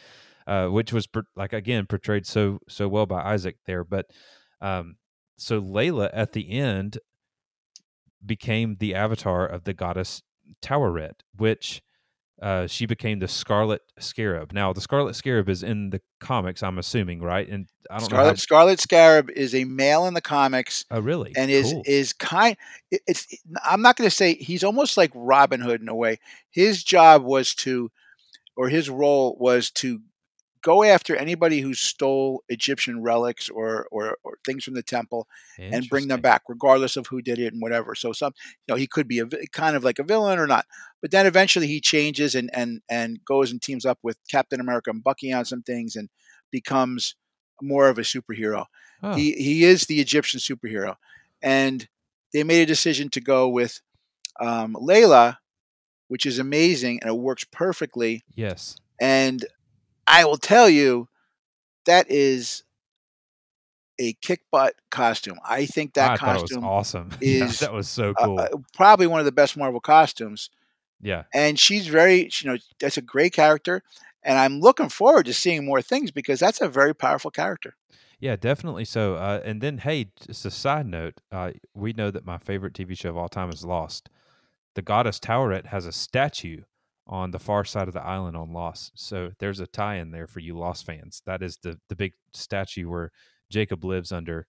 [0.47, 3.85] Uh, which was per- like again portrayed so so well by Isaac there.
[3.85, 4.07] But
[4.61, 4.97] um,
[5.37, 6.99] so Layla at the end
[8.25, 10.23] became the avatar of the goddess
[10.63, 11.83] Taweret, which
[12.41, 14.53] uh, she became the Scarlet Scarab.
[14.53, 17.49] Now, the Scarlet Scarab is in the comics, I'm assuming, right?
[17.49, 18.17] And I don't know.
[18.17, 20.85] Scarlet Scarlet Scarab is a male in the comics.
[20.91, 21.33] Oh, really?
[21.37, 21.83] and is Cool.
[21.87, 22.57] is kind
[22.91, 23.27] it's
[23.65, 26.19] i'm not going to say he's almost like robin hood in a way
[26.51, 27.91] his job was to
[28.57, 30.01] or his role was to
[30.69, 35.27] go after anybody who stole egyptian relics or or, or things from the temple
[35.59, 37.95] and bring them back regardless of who did it and whatever.
[37.95, 40.67] So some you know he could be a kind of like a villain or not.
[41.01, 44.91] But then eventually he changes and and and goes and teams up with captain america
[44.91, 46.09] and bucky on some things and
[46.51, 47.15] becomes
[47.63, 48.67] more of a superhero.
[49.03, 50.97] Oh, he he is the Egyptian superhero,
[51.43, 51.89] and
[52.33, 53.81] they made a decision to go with
[54.39, 55.39] um, Layla,
[56.09, 58.23] which is amazing and it works perfectly.
[58.35, 58.77] yes.
[59.01, 59.47] And
[60.09, 61.09] I will tell you,
[61.87, 62.65] that is
[63.99, 65.39] a kick butt costume.
[65.45, 67.11] I think that I thought it was costume awesome.
[67.21, 68.39] yeah, that was so cool.
[68.39, 70.51] uh, probably one of the best Marvel costumes.
[71.01, 71.25] yeah.
[71.35, 73.83] And she's very, you know, that's a great character.
[74.23, 77.75] And I'm looking forward to seeing more things because that's a very powerful character.
[78.21, 79.15] Yeah, definitely so.
[79.15, 82.99] Uh, and then, hey, just a side note, uh, we know that my favorite TV
[82.99, 84.11] show of all time is Lost.
[84.75, 86.63] The goddess Taweret has a statue
[87.09, 88.93] on the far side of the island on Lost.
[88.95, 91.23] So there's a tie in there for you Lost fans.
[91.27, 93.11] That is the the big statue where
[93.51, 94.47] Jacob lives under.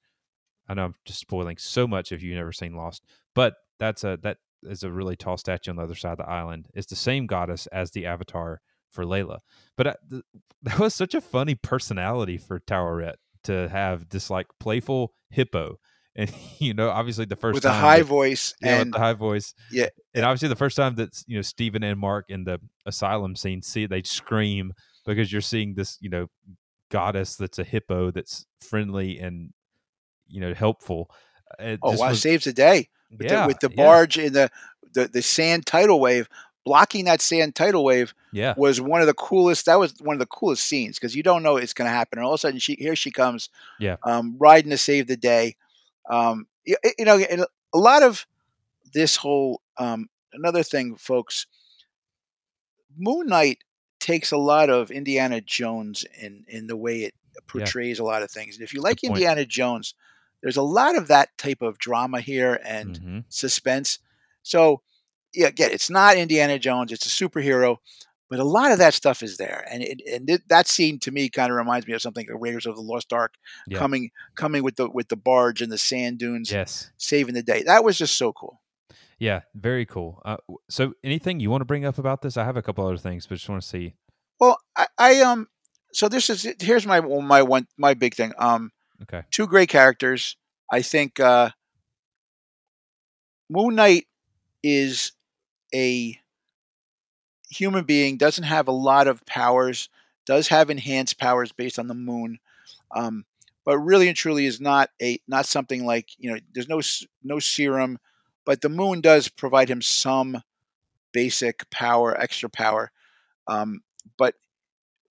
[0.67, 4.17] I know I'm just spoiling so much if you've never seen Lost, but that's a
[4.23, 6.67] that is a really tall statue on the other side of the island.
[6.73, 9.39] It's the same goddess as the avatar for Layla.
[9.77, 10.23] But uh, th-
[10.63, 15.79] that was such a funny personality for Taweret to have this like playful hippo.
[16.19, 18.99] And you know, obviously the first with a high that- voice yeah, with and the
[18.99, 19.53] high voice.
[19.71, 19.87] Yeah.
[20.13, 23.61] And obviously the first time that you know Steven and Mark in the asylum scene
[23.61, 24.73] see they scream
[25.05, 26.27] because you're seeing this, you know,
[26.91, 29.53] goddess that's a hippo that's friendly and
[30.27, 31.09] you know helpful.
[31.57, 34.33] It oh wow, was- saves the day with yeah, the, with the yeah, barge in
[34.33, 34.49] the,
[34.93, 36.27] the the sand tidal wave
[36.65, 38.53] blocking that sand tidal wave Yeah.
[38.57, 41.41] was one of the coolest that was one of the coolest scenes because you don't
[41.41, 43.95] know it's going to happen and all of a sudden she here she comes Yeah.
[44.03, 45.55] um, riding to save the day
[46.09, 47.17] um, you, you know
[47.73, 48.25] a lot of
[48.93, 51.45] this whole um, another thing folks
[52.97, 53.59] moon knight
[53.99, 57.13] takes a lot of indiana jones in in the way it
[57.47, 59.93] portrays a lot of things and if you like indiana jones
[60.41, 63.23] there's a lot of that type of drama here and Mhm.
[63.29, 63.99] suspense.
[64.41, 64.81] So,
[65.33, 67.77] yeah, again, it's not Indiana Jones; it's a superhero,
[68.29, 71.11] but a lot of that stuff is there, and it, and it, that scene to
[71.11, 73.33] me kind of reminds me of something like Raiders of the Lost Ark
[73.67, 73.77] Yeah.
[73.79, 76.91] coming coming with the with the barge and the sand dunes, Yes.
[76.97, 77.63] saving the day.
[77.63, 78.61] That was just so cool.
[79.17, 79.41] Yeah.
[79.53, 80.21] Very cool.
[80.23, 80.37] Uh,
[80.69, 82.37] so, anything you want to bring up about this?
[82.37, 83.95] I have a couple other things, but just want to see.
[84.39, 85.47] Well, I, I um,
[85.91, 88.31] so this is here's my my one my big thing.
[88.37, 89.23] Um, Okay.
[89.31, 90.35] two great characters.
[90.71, 91.49] I think uh,
[93.49, 94.05] Moon Knight
[94.63, 95.13] is
[95.73, 96.19] a
[97.49, 99.89] human being, doesn't have a lot of powers,
[100.25, 102.39] does have enhanced powers based on the moon,
[102.95, 103.25] um,
[103.65, 106.39] but really and truly is not a not something like you know.
[106.53, 106.81] There's no
[107.23, 107.99] no serum,
[108.45, 110.41] but the moon does provide him some
[111.11, 112.91] basic power, extra power.
[113.47, 113.81] Um,
[114.17, 114.35] but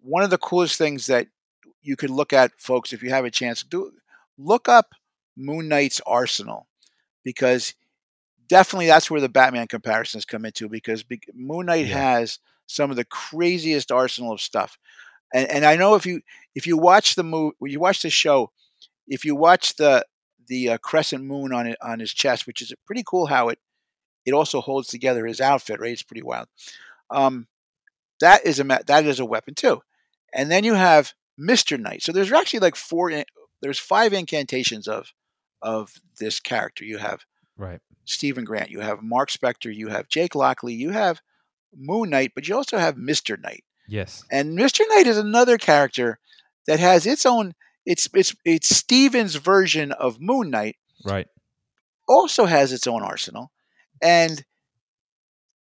[0.00, 1.28] one of the coolest things that
[1.82, 3.92] you could look at, folks, if you have a chance, do
[4.36, 4.94] look up
[5.36, 6.66] Moon Knight's arsenal
[7.24, 7.74] because
[8.48, 11.98] definitely that's where the Batman comparisons come into because be- Moon Knight Yeah.
[11.98, 14.78] has some of the craziest arsenal of stuff.
[15.32, 16.20] And, and I know if you
[16.54, 18.50] if you watch the movie, you watch the show,
[19.06, 20.04] if you watch the
[20.46, 23.58] the uh, crescent moon on it on his chest, which is pretty cool how it
[24.24, 25.92] it also holds together his outfit, right?
[25.92, 26.48] It's pretty wild.
[27.10, 27.46] Um,
[28.20, 29.82] that is a that is a weapon too.
[30.34, 32.02] And then you have Mister Knight.
[32.02, 33.10] So there's actually like four.
[33.10, 33.24] in-
[33.60, 35.12] There's five incantations of
[35.62, 36.84] of this character.
[36.84, 37.24] You have
[37.56, 37.80] Right.
[38.08, 41.20] Steven Grant, you have Mark Spector, you have Jake Lockley, you have
[41.76, 43.64] Moon Knight, but you also have Mister Knight.
[43.86, 44.24] Yes.
[44.30, 46.18] And Mister Knight is another character
[46.66, 47.54] that has its own.
[47.84, 50.76] It's it's it's Steven's version of Moon Knight.
[51.04, 51.26] Right.
[52.08, 53.50] Also has its own arsenal,
[54.02, 54.44] and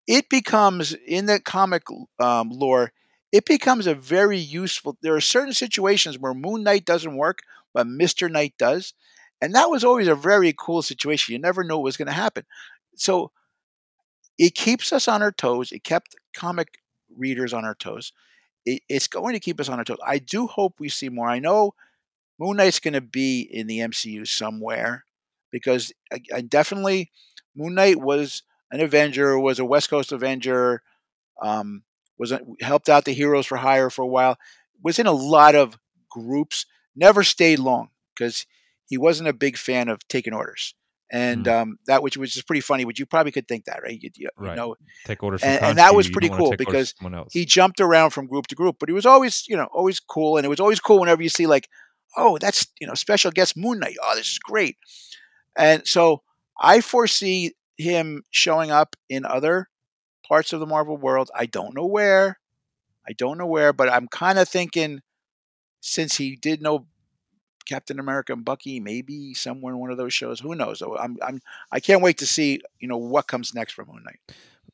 [0.06, 1.82] it becomes in the comic
[2.18, 2.92] um, lore.
[3.30, 4.96] It becomes a very useful.
[5.02, 7.40] There are certain situations where Moon Knight doesn't work,
[7.72, 8.94] but Mister Knight does,
[9.40, 11.32] and that was always a very cool situation.
[11.32, 12.44] You never know what was going to happen,
[12.96, 13.32] so
[14.38, 15.72] it keeps us on our toes.
[15.72, 16.78] It kept comic
[17.14, 18.12] readers on our toes.
[18.64, 19.98] It, it's going to keep us on our toes.
[20.06, 21.28] I do hope we see more.
[21.28, 21.74] I know
[22.38, 25.04] Moon Knight's going to be in the MCU somewhere
[25.50, 27.10] because I, I definitely
[27.54, 30.82] Moon Knight was an Avenger, was a West Coast Avenger,
[31.42, 31.82] um,
[32.18, 34.38] was a, helped out the Heroes for Hire for a while,
[34.82, 35.78] was in a lot of
[36.10, 38.46] groups, never stayed long because
[38.90, 40.74] he wasn't a big fan of taking orders.
[41.12, 43.98] And um, that which was just pretty funny, but you probably could think that, right?
[44.00, 44.54] You, you, Right.
[44.56, 44.76] know,
[45.06, 47.32] Take orders from And- and that was pretty cool because from someone else.
[47.32, 50.36] he jumped around from group to group, but he was always, you know, always cool.
[50.36, 51.68] And it was always cool whenever you see like,
[52.16, 53.96] oh, that's you know, special guest Moon Knight.
[54.02, 54.76] Oh, this is great.
[55.56, 56.22] And so
[56.60, 59.68] I foresee him showing up in other
[60.28, 61.28] parts of the Marvel world.
[61.34, 62.38] I don't know where.
[63.08, 65.00] I don't know where, but I'm kind of thinking
[65.80, 66.86] since he did know
[67.70, 70.40] Captain America and Bucky, maybe somewhere in one of those shows.
[70.40, 70.82] Who knows?
[70.82, 74.18] I'm, I'm, I can't wait to see you know what comes next for Moon Knight.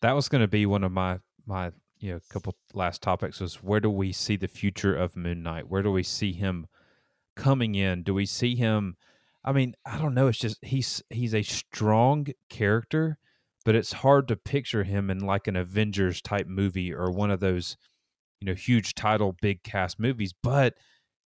[0.01, 3.63] that was going to be one of my my you know couple last topics was
[3.63, 5.69] where do we see the future of Moon Knight?
[5.69, 6.69] Where do we see him
[7.37, 8.03] coming in?
[8.03, 8.97] Do we see him?
[9.45, 10.29] I mean, I don't know.
[10.29, 13.19] It's just he's he's a strong character,
[13.67, 17.41] but it's hard to picture him in like an Avengers type movie or one of
[17.41, 17.77] those
[18.41, 20.33] you know huge title big cast movies.
[20.43, 20.75] But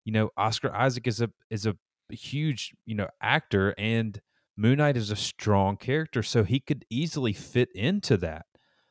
[0.05, 1.77] you know, Oscar Isaac is a is a
[2.11, 4.21] huge you know actor and.
[4.57, 8.45] Moon Knight is a strong character, so he could easily fit into that.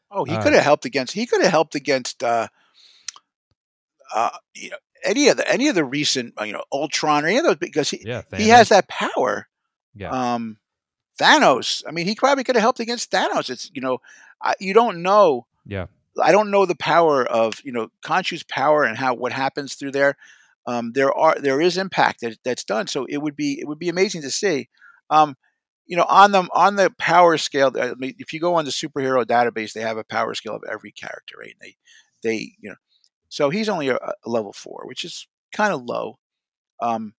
[0.09, 1.13] Oh, he Uh, could have helped against.
[1.13, 2.23] He could have helped against.
[2.23, 2.47] Uh,
[4.15, 7.27] uh, you know, any of the any of the recent, uh, you know, Ultron or
[7.27, 9.47] any of those because he Yeah, he has that power.
[9.93, 10.09] Yeah.
[10.09, 10.57] Um,
[11.21, 11.83] Thanos.
[11.87, 13.51] I mean, he probably could have helped against Thanos.
[13.51, 13.99] It's you know,
[14.41, 15.45] I, you don't know.
[15.65, 15.85] Yeah.
[16.19, 19.91] I don't know the power of you know Khonshu's power and how what happens through
[19.91, 20.17] there.
[20.65, 23.79] Um, there are there is impact that, that's done, so it would be it would
[23.79, 24.69] be amazing to see.
[25.09, 25.35] Um,
[25.87, 28.71] you know, on the on the power scale, I mean, if you go on the
[28.71, 31.55] superhero database, they have a power scale of every character, right?
[31.59, 31.75] And they
[32.23, 32.75] they you know,
[33.29, 36.19] so he's only a, a level four, which is kind of low.
[36.81, 37.13] Um,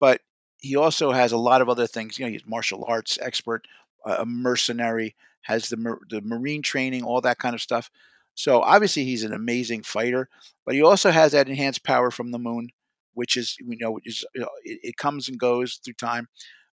[0.00, 0.20] but
[0.60, 2.18] he also has a lot of other things.
[2.18, 3.66] You know, he's martial arts expert,
[4.04, 7.90] a mercenary, has the the marine training, all that kind of stuff.
[8.34, 10.28] So obviously he's an amazing fighter,
[10.66, 12.70] but he also has that enhanced power from the moon,
[13.14, 16.28] which is you know is you know, it, it comes and goes through time.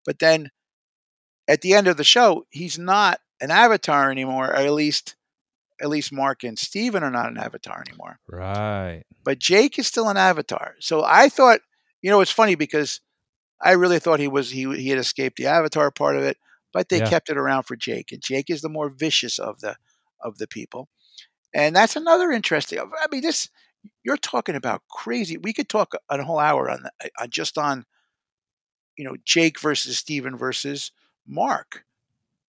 [0.05, 0.49] But then
[1.47, 5.15] at the end of the show, he's not an avatar anymore, or at least
[5.81, 8.19] at least Mark and Steven are not an avatar anymore.
[8.27, 9.03] Right.
[9.23, 10.75] But Jake is still an avatar.
[10.79, 11.59] So I thought,
[12.01, 13.01] you know, it's funny because
[13.61, 16.37] I really thought he was he he had escaped the avatar part of it,
[16.73, 17.09] but they Yeah.
[17.09, 19.75] kept it around for Jake, and Jake is the more vicious of the
[20.19, 20.89] of the people,
[21.53, 22.79] and that's another interesting.
[22.79, 23.49] I mean, this
[24.03, 25.37] you're talking about crazy.
[25.37, 27.85] We could talk a whole hour on, the, on just on,
[28.97, 30.91] you know, Jake versus Steven versus
[31.27, 31.85] Mark.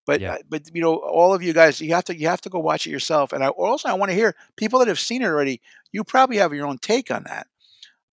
[0.07, 0.35] But Yeah.
[0.35, 2.59] uh, but you know, all of you guys, you have to you have to go
[2.59, 3.33] watch it yourself.
[3.33, 5.61] And I also I want to hear people that have seen it already.
[5.93, 7.47] You probably have your own take on that.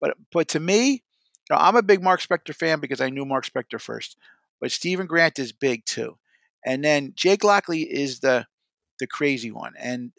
[0.02, 1.00] But but to me, you
[1.52, 4.18] know, I'm a big Mark Spector fan because I knew Mark Spector first.
[4.60, 6.18] But Steven Grant is big too,
[6.66, 8.48] and then Jake Lockley is the
[9.00, 9.74] the crazy one.
[9.80, 10.12] And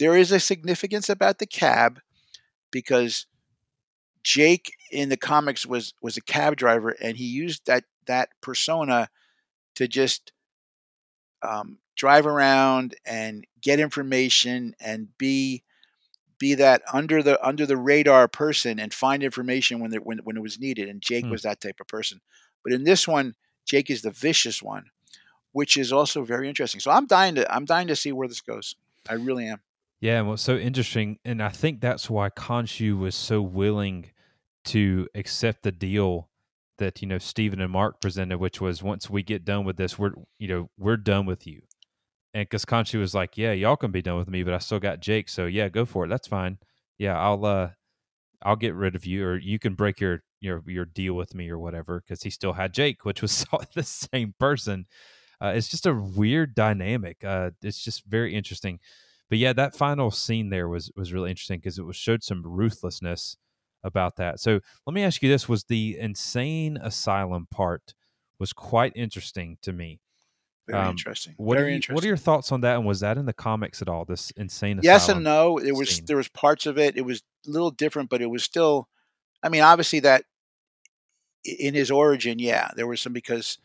[0.00, 2.00] there is a significance about the cab
[2.72, 3.26] because
[4.24, 9.10] Jake in the comics was was a cab driver, and he used that that persona
[9.76, 10.32] to just
[11.42, 15.62] um, drive around and get information and be
[16.38, 20.36] be that under the under the radar person and find information when there, when when
[20.36, 20.88] it was needed.
[20.88, 21.30] And Jake Hmm.
[21.30, 22.20] was that type of person.
[22.64, 23.34] But in this one,
[23.66, 24.86] Jake is the vicious one,
[25.52, 26.80] which is also very interesting.
[26.80, 28.76] So I'm dying to I'm dying to see where this goes.
[29.08, 29.60] I really am.
[30.00, 34.06] Yeah, and what's so interesting, and I think that's why Khonshu was so willing
[34.66, 36.30] to accept the deal
[36.78, 39.98] that you know Steven and Mark presented, which was once we get done with this,
[39.98, 41.60] we're you know we're done with you,
[42.34, 44.80] and because Khonshu was like, yeah, y'all can be done with me, but I still
[44.80, 46.58] got Jake, so yeah, go for it, that's fine.
[46.98, 47.70] Yeah, I'll uh,
[48.42, 51.50] I'll get rid of you, or you can break your your your deal with me
[51.50, 54.86] or whatever, because he still had Jake, which was the same person.
[55.42, 57.24] Uh, it's just a weird dynamic.
[57.24, 58.78] Uh, it's just very interesting
[59.30, 62.42] but yeah, that final scene there was was really interesting because it was showed some
[62.44, 63.36] ruthlessness
[63.82, 64.40] about that.
[64.40, 67.94] So let me ask you this: Was the insane asylum part
[68.38, 70.00] was quite interesting to me?
[70.66, 71.34] Very Um, interesting.
[71.36, 71.94] What very are you, interesting.
[71.94, 72.76] What are your thoughts on that?
[72.76, 74.04] And was that in the comics at all?
[74.04, 74.84] This insane asylum?
[74.84, 75.58] yes and no.
[75.58, 76.04] There was scene.
[76.06, 76.96] there was parts of it.
[76.96, 78.88] It was a little different, but it was still.
[79.42, 80.24] I mean, obviously that
[81.44, 83.58] in his origin, yeah, there was some because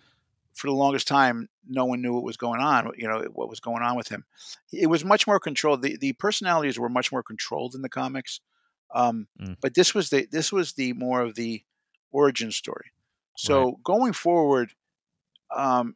[0.55, 2.91] for the longest time no one knew what was going on.
[2.97, 4.25] You know what was going on with him.
[4.71, 5.81] It was much more controlled.
[5.83, 8.39] The the personalities were much more controlled in the comics,
[8.93, 9.57] um, Mm.
[9.61, 11.63] but this was the this was the more of the
[12.11, 12.91] origin story.
[13.37, 14.71] So going forward,
[15.55, 15.95] um,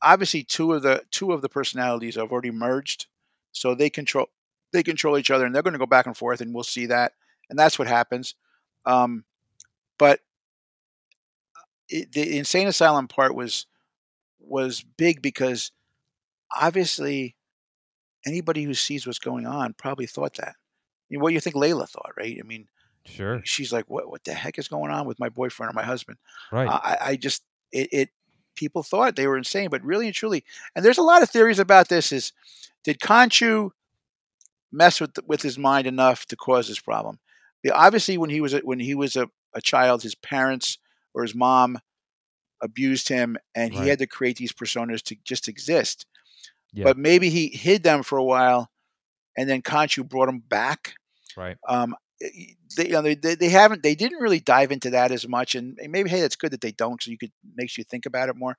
[0.00, 3.06] obviously two of the two of the personalities have already merged,
[3.52, 4.28] so they control
[4.72, 6.86] they control each other, and they're going to go back and forth, and we'll see
[6.86, 7.12] that,
[7.50, 8.34] and that's what happens.
[8.86, 9.24] Um,
[9.98, 10.20] but
[11.88, 13.66] it, the insane asylum part was
[14.48, 15.72] was big because
[16.54, 17.36] obviously
[18.26, 20.56] anybody who sees what's going on probably thought that.
[21.08, 22.36] You know, what do you think Layla thought, right?
[22.38, 22.68] I mean,
[23.04, 24.10] Sure, she's like, "What?
[24.10, 26.18] What the heck is going on with my boyfriend or my husband?"
[26.52, 26.68] right.
[26.68, 28.10] I, I just it, it
[28.54, 30.44] people thought they were insane, but really and truly,
[30.76, 32.12] and there's a lot of theories about this.
[32.12, 32.32] Is
[32.84, 33.70] did Khonshu
[34.70, 37.18] mess with with his mind enough to cause this problem?
[37.62, 40.76] The- obviously, when he was a, when he was a, a child, his parents
[41.14, 41.78] or his mom
[42.62, 46.06] abused him, and he had to create these personas to just exist.
[46.72, 46.84] Yeah.
[46.84, 48.70] But maybe he hid them for a while,
[49.36, 50.94] and then Khonshu brought them back.
[51.36, 51.56] right.
[51.68, 51.94] Um,
[52.76, 55.78] they, you know, they, they haven't they didn't really dive into that as much, and
[55.88, 58.36] maybe hey, that's good that they don't, so you could makes you think about it
[58.36, 58.56] more.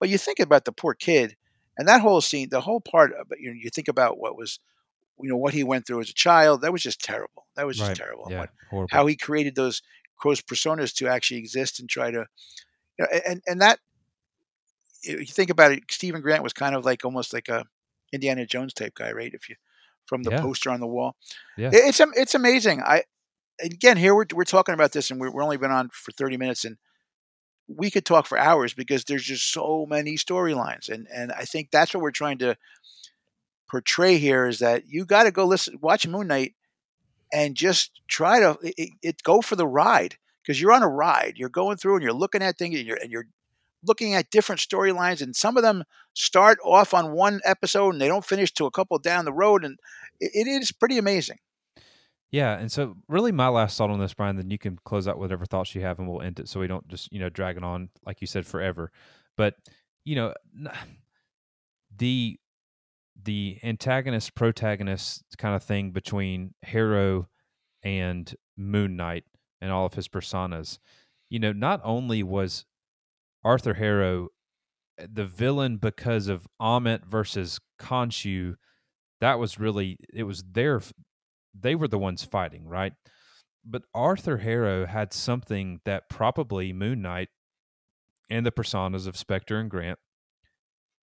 [0.00, 1.36] But you think about the poor kid,
[1.76, 3.12] and that whole scene, the whole part.
[3.12, 4.58] Of, it, you know, you think about what was,
[5.20, 6.62] you know, what he went through as a child.
[6.62, 7.46] That was just terrible.
[7.54, 7.96] That was just Right.
[7.96, 8.28] terrible.
[8.30, 8.38] Yeah.
[8.40, 8.88] What, Horrible.
[8.90, 9.82] how he created those
[10.18, 12.26] close personas to actually exist and try to,
[13.10, 13.78] you know, and and that
[15.02, 17.64] you think about it, Steven Grant was kind of like almost like a
[18.12, 19.32] Indiana Jones type guy, right?
[19.34, 19.56] If you
[20.06, 20.40] from the Yeah.
[20.40, 21.16] poster on the wall,
[21.56, 21.68] Yeah.
[21.72, 22.82] It- it's it's amazing.
[22.82, 23.04] I
[23.60, 26.36] again here we're we're talking about this, and we're, we're only been on for thirty
[26.36, 26.76] minutes, and
[27.68, 31.70] we could talk for hours because there's just so many storylines, and and I think
[31.70, 32.56] that's what we're trying to
[33.70, 36.54] portray here is that you got to go listen, watch Moon Knight,
[37.32, 41.34] and just try to it, it- go for the ride because you're on a ride.
[41.36, 43.26] You're going through and you're looking at things, and you're and you're
[43.84, 45.84] looking at different storylines, and some of them
[46.14, 49.64] start off on one episode and they don't finish to a couple down the road,
[49.64, 49.78] and
[50.20, 51.38] it, it is pretty amazing.
[52.32, 55.18] Yeah, and so really my last thought on this, Brian, then you can close out
[55.18, 57.58] whatever thoughts you have and we'll end it so we don't just, you know, drag
[57.58, 58.90] it on, like you said, forever.
[59.36, 59.56] But,
[60.04, 60.34] you know,
[61.96, 62.38] the
[63.22, 67.28] the antagonist protagonist kind of thing between Harrow
[67.82, 69.24] and Moon Knight
[69.62, 70.78] and all of his personas,
[71.30, 72.66] you know, not only was
[73.44, 74.28] Arthur Harrow
[74.98, 78.56] eh, the villain because of Ammit versus Khonshu,
[79.20, 80.82] that was really it was their
[81.58, 82.92] they were the ones fighting, right?
[83.64, 87.28] But Arthur Harrow had something that probably Moon Knight
[88.28, 89.98] and the personas of Spector and Grant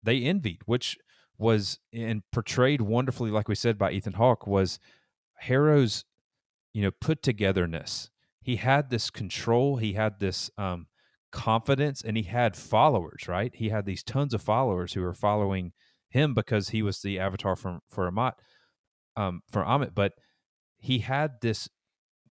[0.02, 0.98] they envied, which
[1.38, 4.80] was and portrayed wonderfully, like we said by Ethan Hawke, was
[5.40, 6.06] Harrow's,
[6.74, 8.10] you know, put togetherness.
[8.46, 10.86] He had this control, he had this um,
[11.32, 13.28] confidence, and he had followers.
[13.28, 15.74] Right, he had these tons of followers who were following
[16.10, 18.34] him because he was the avatar from for Ammit,
[19.18, 19.96] um, for Ammit.
[19.96, 20.14] But
[20.78, 21.68] he had this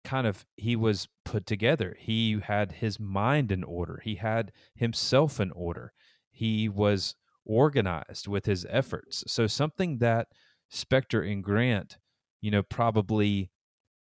[0.05, 5.39] kind of he was put together he had his mind in order he had himself
[5.39, 5.93] in order
[6.31, 7.15] he was
[7.47, 10.27] organized with his efforts so something that
[10.73, 11.99] Spector and grant
[12.41, 13.53] you know probably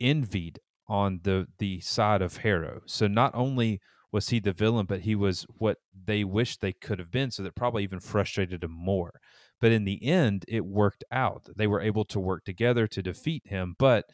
[0.01, 2.81] envied on the the side of harrow.
[2.85, 3.79] So not only
[4.11, 7.43] was he the villain but he was what they wished they could have been so
[7.43, 9.19] that probably even frustrated him more.
[9.59, 11.47] But in the end it worked out.
[11.55, 14.05] They were able to work together to defeat him but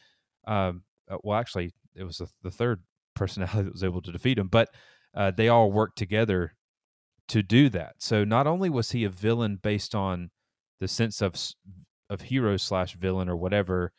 [0.46, 2.82] um, uh, well, actually, it was the, the, third
[3.14, 4.68] personality that was able to defeat him, but
[5.14, 6.54] uh, they all worked together
[7.28, 7.94] to do that.
[7.98, 10.30] So not only was he a villain based on
[10.80, 11.36] the sense of
[12.10, 13.92] of hero slash villain or whatever,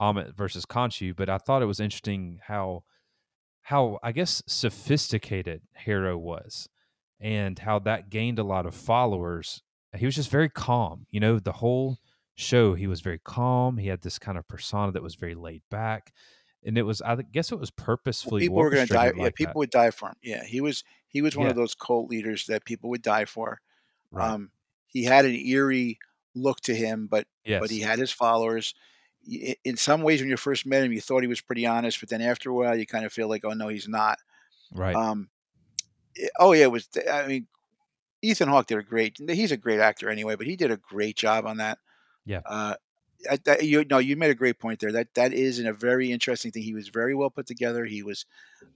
[0.00, 2.84] Ammit versus Khonshu, but I thought it was interesting how
[3.62, 6.68] how I guess sophisticated Harrow was,
[7.20, 9.62] and how that gained a lot of followers.
[9.96, 11.38] He was just very calm, you know.
[11.38, 11.98] The whole
[12.34, 13.76] show, he was very calm.
[13.78, 16.12] He had this kind of persona that was very laid back,
[16.64, 18.42] and it was I guess it was purposefully.
[18.42, 19.06] People were going to die.
[19.06, 19.56] Like yeah, people that.
[19.56, 20.16] would die for him.
[20.22, 21.50] Yeah, he was he was one yeah.
[21.50, 23.60] of those cult leaders that people would die for.
[24.10, 24.30] Right.
[24.30, 24.50] Um,
[24.86, 25.98] he had an eerie
[26.34, 27.60] look to him, but yes.
[27.60, 28.74] but he had his followers.
[29.64, 32.08] In some ways, when you first met him, you thought he was pretty honest, but
[32.08, 34.18] then after a while, you kind of feel like, oh no, he's not.
[34.74, 34.96] Right.
[34.96, 35.28] Um.
[36.18, 36.88] Eh, oh yeah, it was.
[37.10, 37.46] I mean,
[38.22, 39.18] Ethan Hawke did a great.
[39.28, 41.78] He's a great actor anyway, but he did a great job on that.
[42.24, 42.40] Yeah.
[42.46, 42.74] Uh,
[43.30, 44.92] I, you know, you made a great point there.
[44.92, 46.62] That that is in a very interesting thing.
[46.62, 47.84] He was very well put together.
[47.84, 48.24] He was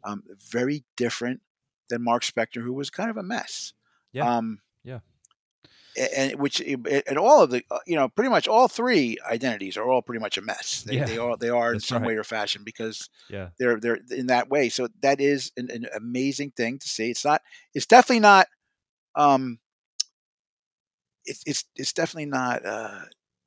[0.05, 1.41] um, very different
[1.89, 3.73] than Mark Spector, who was kind of a mess.
[4.13, 4.37] Yeah.
[4.37, 5.01] Um, yeah.
[5.97, 9.89] And which and all of the uh, you know pretty much all three identities are
[9.89, 10.83] all pretty much a mess.
[10.87, 11.05] They, yeah.
[11.05, 12.09] they are they are in some right.
[12.09, 14.69] way or fashion because yeah they're they're in that way.
[14.69, 17.11] So that is an, an amazing thing to see.
[17.11, 17.43] It's not.
[17.75, 18.49] It's definitely not.
[19.15, 19.59] Um.
[21.27, 22.67] It's it's it's definitely not.
[22.67, 23.03] Uh,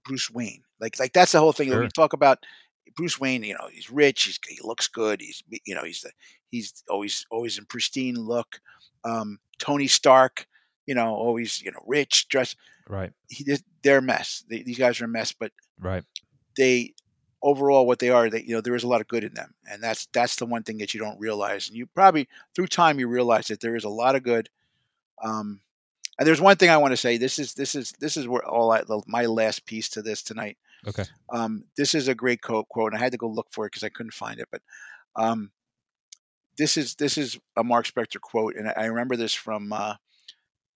[0.05, 0.63] Bruce Wayne.
[0.79, 1.77] Like like that's the whole thing sure.
[1.79, 2.39] that we talk about.
[2.95, 6.11] Bruce Wayne, you know, he's rich, he's, he looks good, he's you know, he's the,
[6.49, 8.59] he's always always in pristine look.
[9.03, 10.47] Um, Tony Stark,
[10.87, 12.55] you know, always you know rich, dressed.
[12.89, 13.11] Right.
[13.27, 13.45] He,
[13.83, 14.43] they're a mess.
[14.49, 16.03] They, these guys are a mess, but right.
[16.55, 16.95] They
[17.43, 19.53] overall what they are, That you know, there is a lot of good in them,
[19.69, 21.67] and that's that's the one thing that you don't realize.
[21.67, 24.49] And you probably through time you realize that there is a lot of good.
[25.23, 25.61] Um,
[26.17, 27.17] and there's one thing I want to say.
[27.17, 30.57] This is this is this is where all I, my last piece to this tonight.
[30.87, 31.03] Okay.
[31.31, 32.69] Um, this is a great quote.
[32.69, 32.93] Quote.
[32.93, 34.47] And I had to go look for it because I couldn't find it.
[34.51, 34.61] But
[35.15, 35.51] um,
[36.57, 39.73] this is this is a Mark Spector quote, and I remember this from.
[39.73, 39.95] Uh,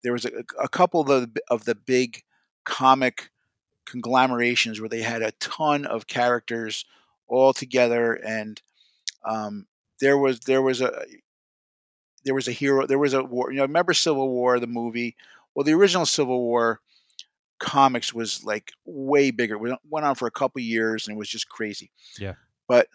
[0.03, 0.31] there was a,
[0.63, 2.23] a couple of the, of the big
[2.65, 3.31] comic
[3.87, 6.85] conglomerations where they had a ton of characters
[7.29, 8.61] all together, and
[9.29, 9.67] um,
[10.01, 11.05] there was there was a
[12.25, 13.51] there was a hero, there was a war.
[13.51, 15.17] You know, remember Civil War, the movie?
[15.55, 16.81] Well, the original Civil War
[17.59, 19.55] comics was like way bigger.
[19.67, 21.91] It went on for a couple years and it was just crazy.
[22.19, 22.35] Yeah.
[22.67, 22.89] But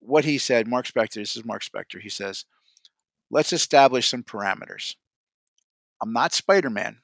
[0.00, 2.44] what he said, Mark Spector, this is Mark Spector, he says,
[3.30, 4.94] let's establish some parameters.
[6.02, 6.98] I'm not Spider Man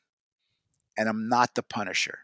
[0.96, 2.20] and I'm not the Punisher.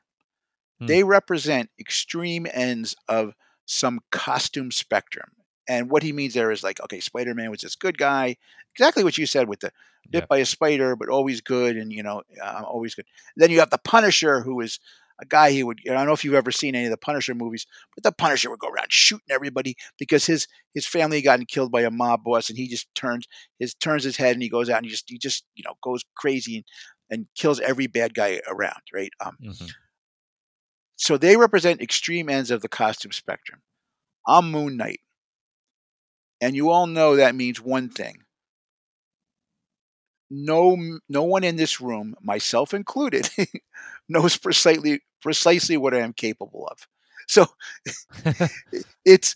[0.79, 0.87] Hmm.
[0.87, 3.35] They represent extreme ends of
[3.67, 5.33] some costume spectrum.
[5.69, 8.37] And what he means there is like, okay, Spider Man was this good guy,
[8.75, 9.73] exactly what you said with the
[10.11, 10.27] bit yeah.
[10.27, 13.07] by a spider, but always good, and you know, uh, always good.
[13.37, 14.81] Then you have the Punisher, who is
[15.23, 15.79] a guy he would.
[15.89, 18.51] I don't know if you've ever seen any of the Punisher movies, but the Punisher
[18.51, 22.25] would go around shooting everybody because his his family had gotten killed by a mob
[22.25, 23.27] boss, and he just turns
[23.59, 25.75] his turns his head and he goes out and he just he just you know
[25.83, 26.65] goes crazy and,
[27.11, 29.13] and kills every bad guy around, right?
[29.25, 29.67] Um, mm-hmm.
[30.97, 33.63] So they represent extreme ends of the costume spectrum.
[34.27, 35.01] I'm Moon Knight.
[36.41, 38.23] And you all know that means one thing.
[40.35, 40.77] No,
[41.09, 43.29] no one in this room, myself included,
[44.13, 46.87] knows precisely precisely what I am capable of.
[47.29, 47.47] so
[49.05, 49.35] it's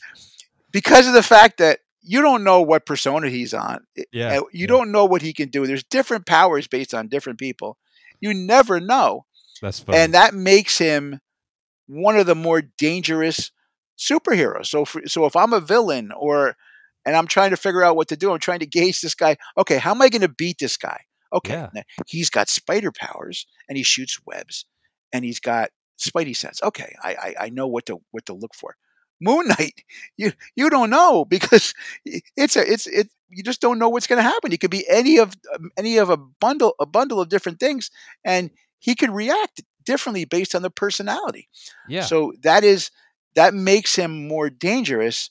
[0.73, 3.85] because of the fact that you don't know what persona he's on.
[4.13, 4.35] Yeah.
[4.35, 4.67] You yeah.
[4.67, 5.67] don't know what he can do.
[5.67, 7.79] There's different powers based on different people.
[8.21, 9.27] You never know.
[9.61, 9.99] That's funny.
[9.99, 11.21] And that makes him
[11.89, 13.51] one of the more dangerous
[13.99, 14.67] superheroes.
[14.67, 16.57] So for, so if I'm a villain or
[17.05, 19.37] and I'm trying to figure out what to do, I'm trying to gauge this guy.
[19.57, 21.06] Okay, how am I going to beat this guy?
[21.33, 21.83] Okay, Yeah.
[22.07, 24.65] he's got spider powers and he shoots webs
[25.13, 26.63] and he's got spidey sense.
[26.63, 28.77] Okay, I, I I know what to what to look for.
[29.21, 29.83] Moon Knight,
[30.17, 31.75] you you don't know because
[32.37, 34.51] it's a it's it you just don't know what's going to happen.
[34.53, 37.91] He could be any of um, any of a bundle a bundle of different things,
[38.25, 41.49] and he could react differently based on the personality.
[41.89, 42.03] yeah.
[42.03, 42.91] So that is
[43.35, 45.31] that makes him more dangerous,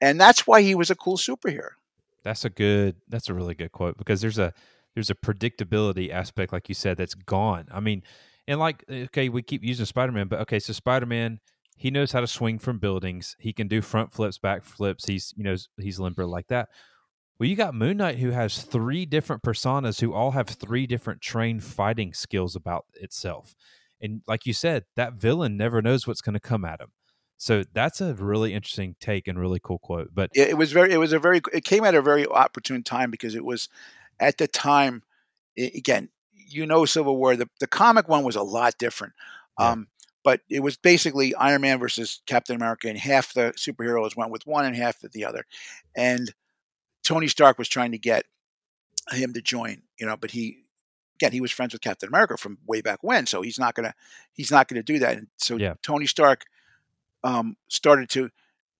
[0.00, 1.70] and that's why he was a cool superhero.
[2.22, 2.96] That's a good.
[3.08, 4.52] That's a really good quote because there's a
[4.94, 7.66] there's a predictability aspect, like you said, that's gone.
[7.70, 8.02] I mean,
[8.46, 11.40] and like okay, we keep using Spider Man, but okay, so Spider Man
[11.80, 13.36] he knows how to swing from buildings.
[13.38, 15.06] He can do front flips, back flips.
[15.06, 16.68] He's you know he's limber like that.
[17.38, 21.22] Well, you got Moon Knight who has three different personas who all have three different
[21.22, 23.54] trained fighting skills about itself.
[23.98, 26.92] And like you said, that villain never knows what's going to come at him.
[27.38, 30.10] So that's a really interesting take and really cool quote.
[30.12, 32.82] But It, it was very it was a very it came at a very opportune
[32.82, 33.70] time because it was
[34.20, 35.02] at the time
[35.58, 36.08] again
[36.50, 39.14] you know Civil War the the comic one was a lot different.
[39.58, 39.70] Yeah.
[39.70, 39.88] Um,
[40.22, 44.46] but it was basically Iron Man versus Captain America, and half the superheroes went with
[44.46, 45.46] one and half with the other.
[45.96, 46.32] And
[47.02, 48.24] Tony Stark was trying to get
[49.12, 50.64] him to join, you know, but he
[51.16, 53.94] again he was friends with Captain America from way back when, so he's not gonna
[54.34, 55.16] he's not gonna do that.
[55.16, 55.74] And so Yeah.
[55.82, 56.44] Tony Stark
[57.24, 58.30] um, started to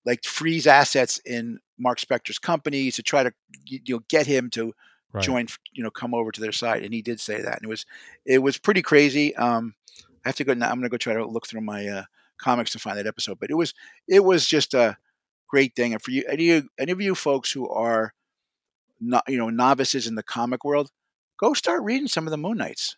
[0.05, 3.33] like freeze assets in Mark Spector's company to try to
[3.65, 4.75] you know get him to
[5.13, 5.25] right.
[5.25, 7.69] join you know come over to their side and he did say that and it
[7.69, 7.87] was
[8.25, 9.75] it was pretty crazy um
[10.25, 12.05] i have to go now i'm gonna go try to look through my uh
[12.39, 13.75] comics to find that episode but it was
[14.09, 14.97] it was just a
[15.49, 18.15] great thing and for you any, of- any of you folks who are
[19.01, 20.91] not you know novices in the comic world
[21.39, 22.97] go start reading some of the moon knights.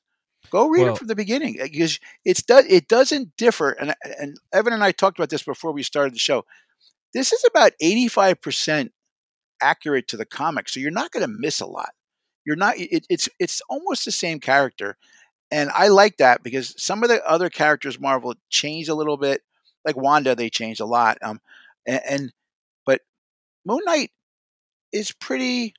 [0.50, 3.94] Go read Well- it from the beginning uh, because it's does it doesn't differ and
[4.20, 6.44] and evan and i talked about this before we started the show.
[7.14, 8.90] This is about 85%
[9.60, 11.90] accurate to the comic so you're not going to miss a lot
[12.44, 14.96] you're not it, it's it's almost the same character
[15.50, 19.42] and i like that because some of the other characters marvel changed a little bit
[19.84, 21.40] like wanda they changed a lot um
[21.86, 22.32] and, and
[22.86, 23.00] but
[23.66, 24.10] moon knight
[24.92, 25.74] is pretty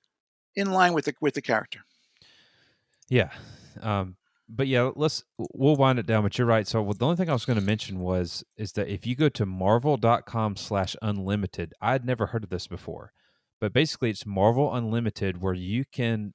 [0.55, 1.79] in line with the with the character
[3.09, 3.29] Yeah.
[3.81, 4.17] Um,
[4.49, 6.23] but yeah, let's we'll wind it down.
[6.23, 6.67] But you're right.
[6.67, 9.29] So the only thing I was going to mention was is that if you go
[9.29, 13.11] to marvel.com slash unlimited, I'd never heard of this before.
[13.59, 16.33] But basically it's Marvel Unlimited where you can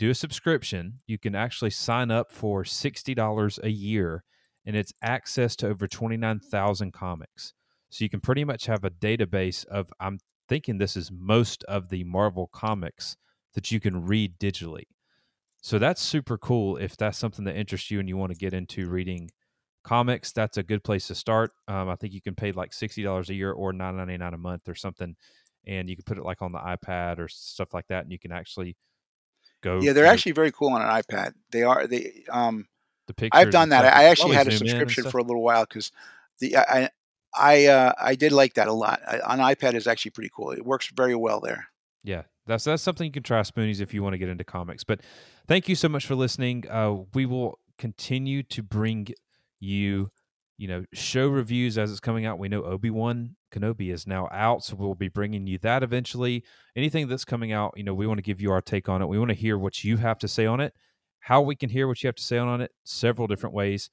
[0.00, 1.00] do a subscription.
[1.06, 4.24] You can actually sign up for sixty dollars a year
[4.64, 7.52] and it's access to over twenty nine thousand comics.
[7.90, 11.90] So you can pretty much have a database of I'm thinking this is most of
[11.90, 13.16] the Marvel comics
[13.54, 14.84] that you can read digitally.
[15.60, 16.78] So that's super cool.
[16.78, 19.28] If that's something that interests you and you want to get into reading
[19.84, 21.50] comics, that's a good place to start.
[21.68, 24.32] Um, I think you can pay like sixty dollars a year or nine ninety nine
[24.32, 25.14] a month or something,
[25.66, 28.18] and you can put it like on the iPad or stuff like that, and you
[28.18, 28.76] can actually
[29.62, 29.80] go.
[29.80, 32.66] yeah they're actually very cool on an ipad they are they um
[33.06, 33.38] the pictures.
[33.38, 35.64] i've done that i actually had a zoom in and subscription for a little while
[35.64, 35.90] because
[36.38, 36.88] the i
[37.34, 40.50] i uh, i did like that a lot I, on ipad is actually pretty cool
[40.50, 41.68] it works very well there
[42.02, 44.84] Yeah, that's that's something you can try Spoonies if you want to get into comics.
[44.84, 45.00] But
[45.46, 46.64] thank you so much for listening.
[46.68, 49.08] Uh, we will continue to bring
[49.58, 50.10] you,
[50.60, 52.38] you know, show reviews as it's coming out.
[52.38, 56.44] We know Obi Wan Kenobi is now out, so we'll be bringing you that eventually.
[56.76, 59.06] Anything that's coming out, you know, we want to give you our take on it.
[59.06, 60.74] We want to hear what you have to say on it.
[61.20, 63.88] How we can hear what you have to say on it, several different ways.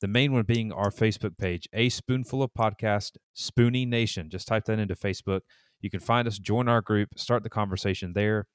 [0.00, 4.30] The main one being our Facebook page, A Spoonful of Podcast, Spoonie Nation.
[4.30, 5.40] Just type that into Facebook.
[5.80, 8.46] You can find us, join our group, start the conversation there.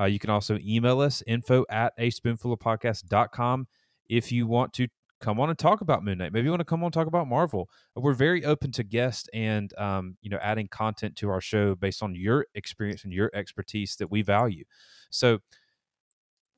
[0.00, 3.66] Uh, you can also email us, info at a spoonful of podcast.com
[4.08, 4.88] if you want to
[5.22, 6.32] come on and talk about Moon Knight.
[6.32, 7.70] Maybe you want to come on and talk about Marvel.
[7.94, 12.02] We're very open to guests and um, you know adding content to our show based
[12.02, 14.64] on your experience and your expertise that we value.
[15.08, 15.38] So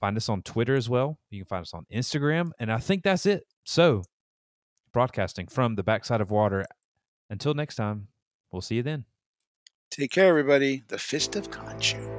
[0.00, 1.18] find us on Twitter as well.
[1.30, 2.50] You can find us on Instagram.
[2.58, 3.44] And I think that's it.
[3.64, 4.02] So
[4.92, 6.64] broadcasting from the backside of water.
[7.30, 8.08] Until next time,
[8.50, 9.04] we'll see you then.
[9.90, 12.13] take care everybody the fist of Khonshu.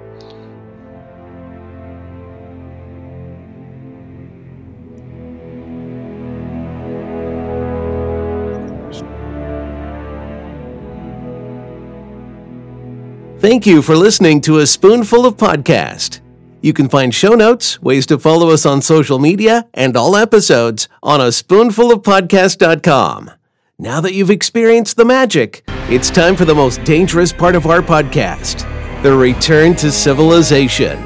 [13.45, 16.21] Thank you for listening to A Spoonful of Podcast.
[16.63, 20.89] You can find show notes, ways to follow us on social media, and all episodes
[21.03, 23.29] on a spoonfulofpodcast.com.
[23.77, 27.83] Now that you've experienced the magic, it's time for the most dangerous part of our
[27.83, 28.67] podcast
[29.03, 30.97] the return to civilization.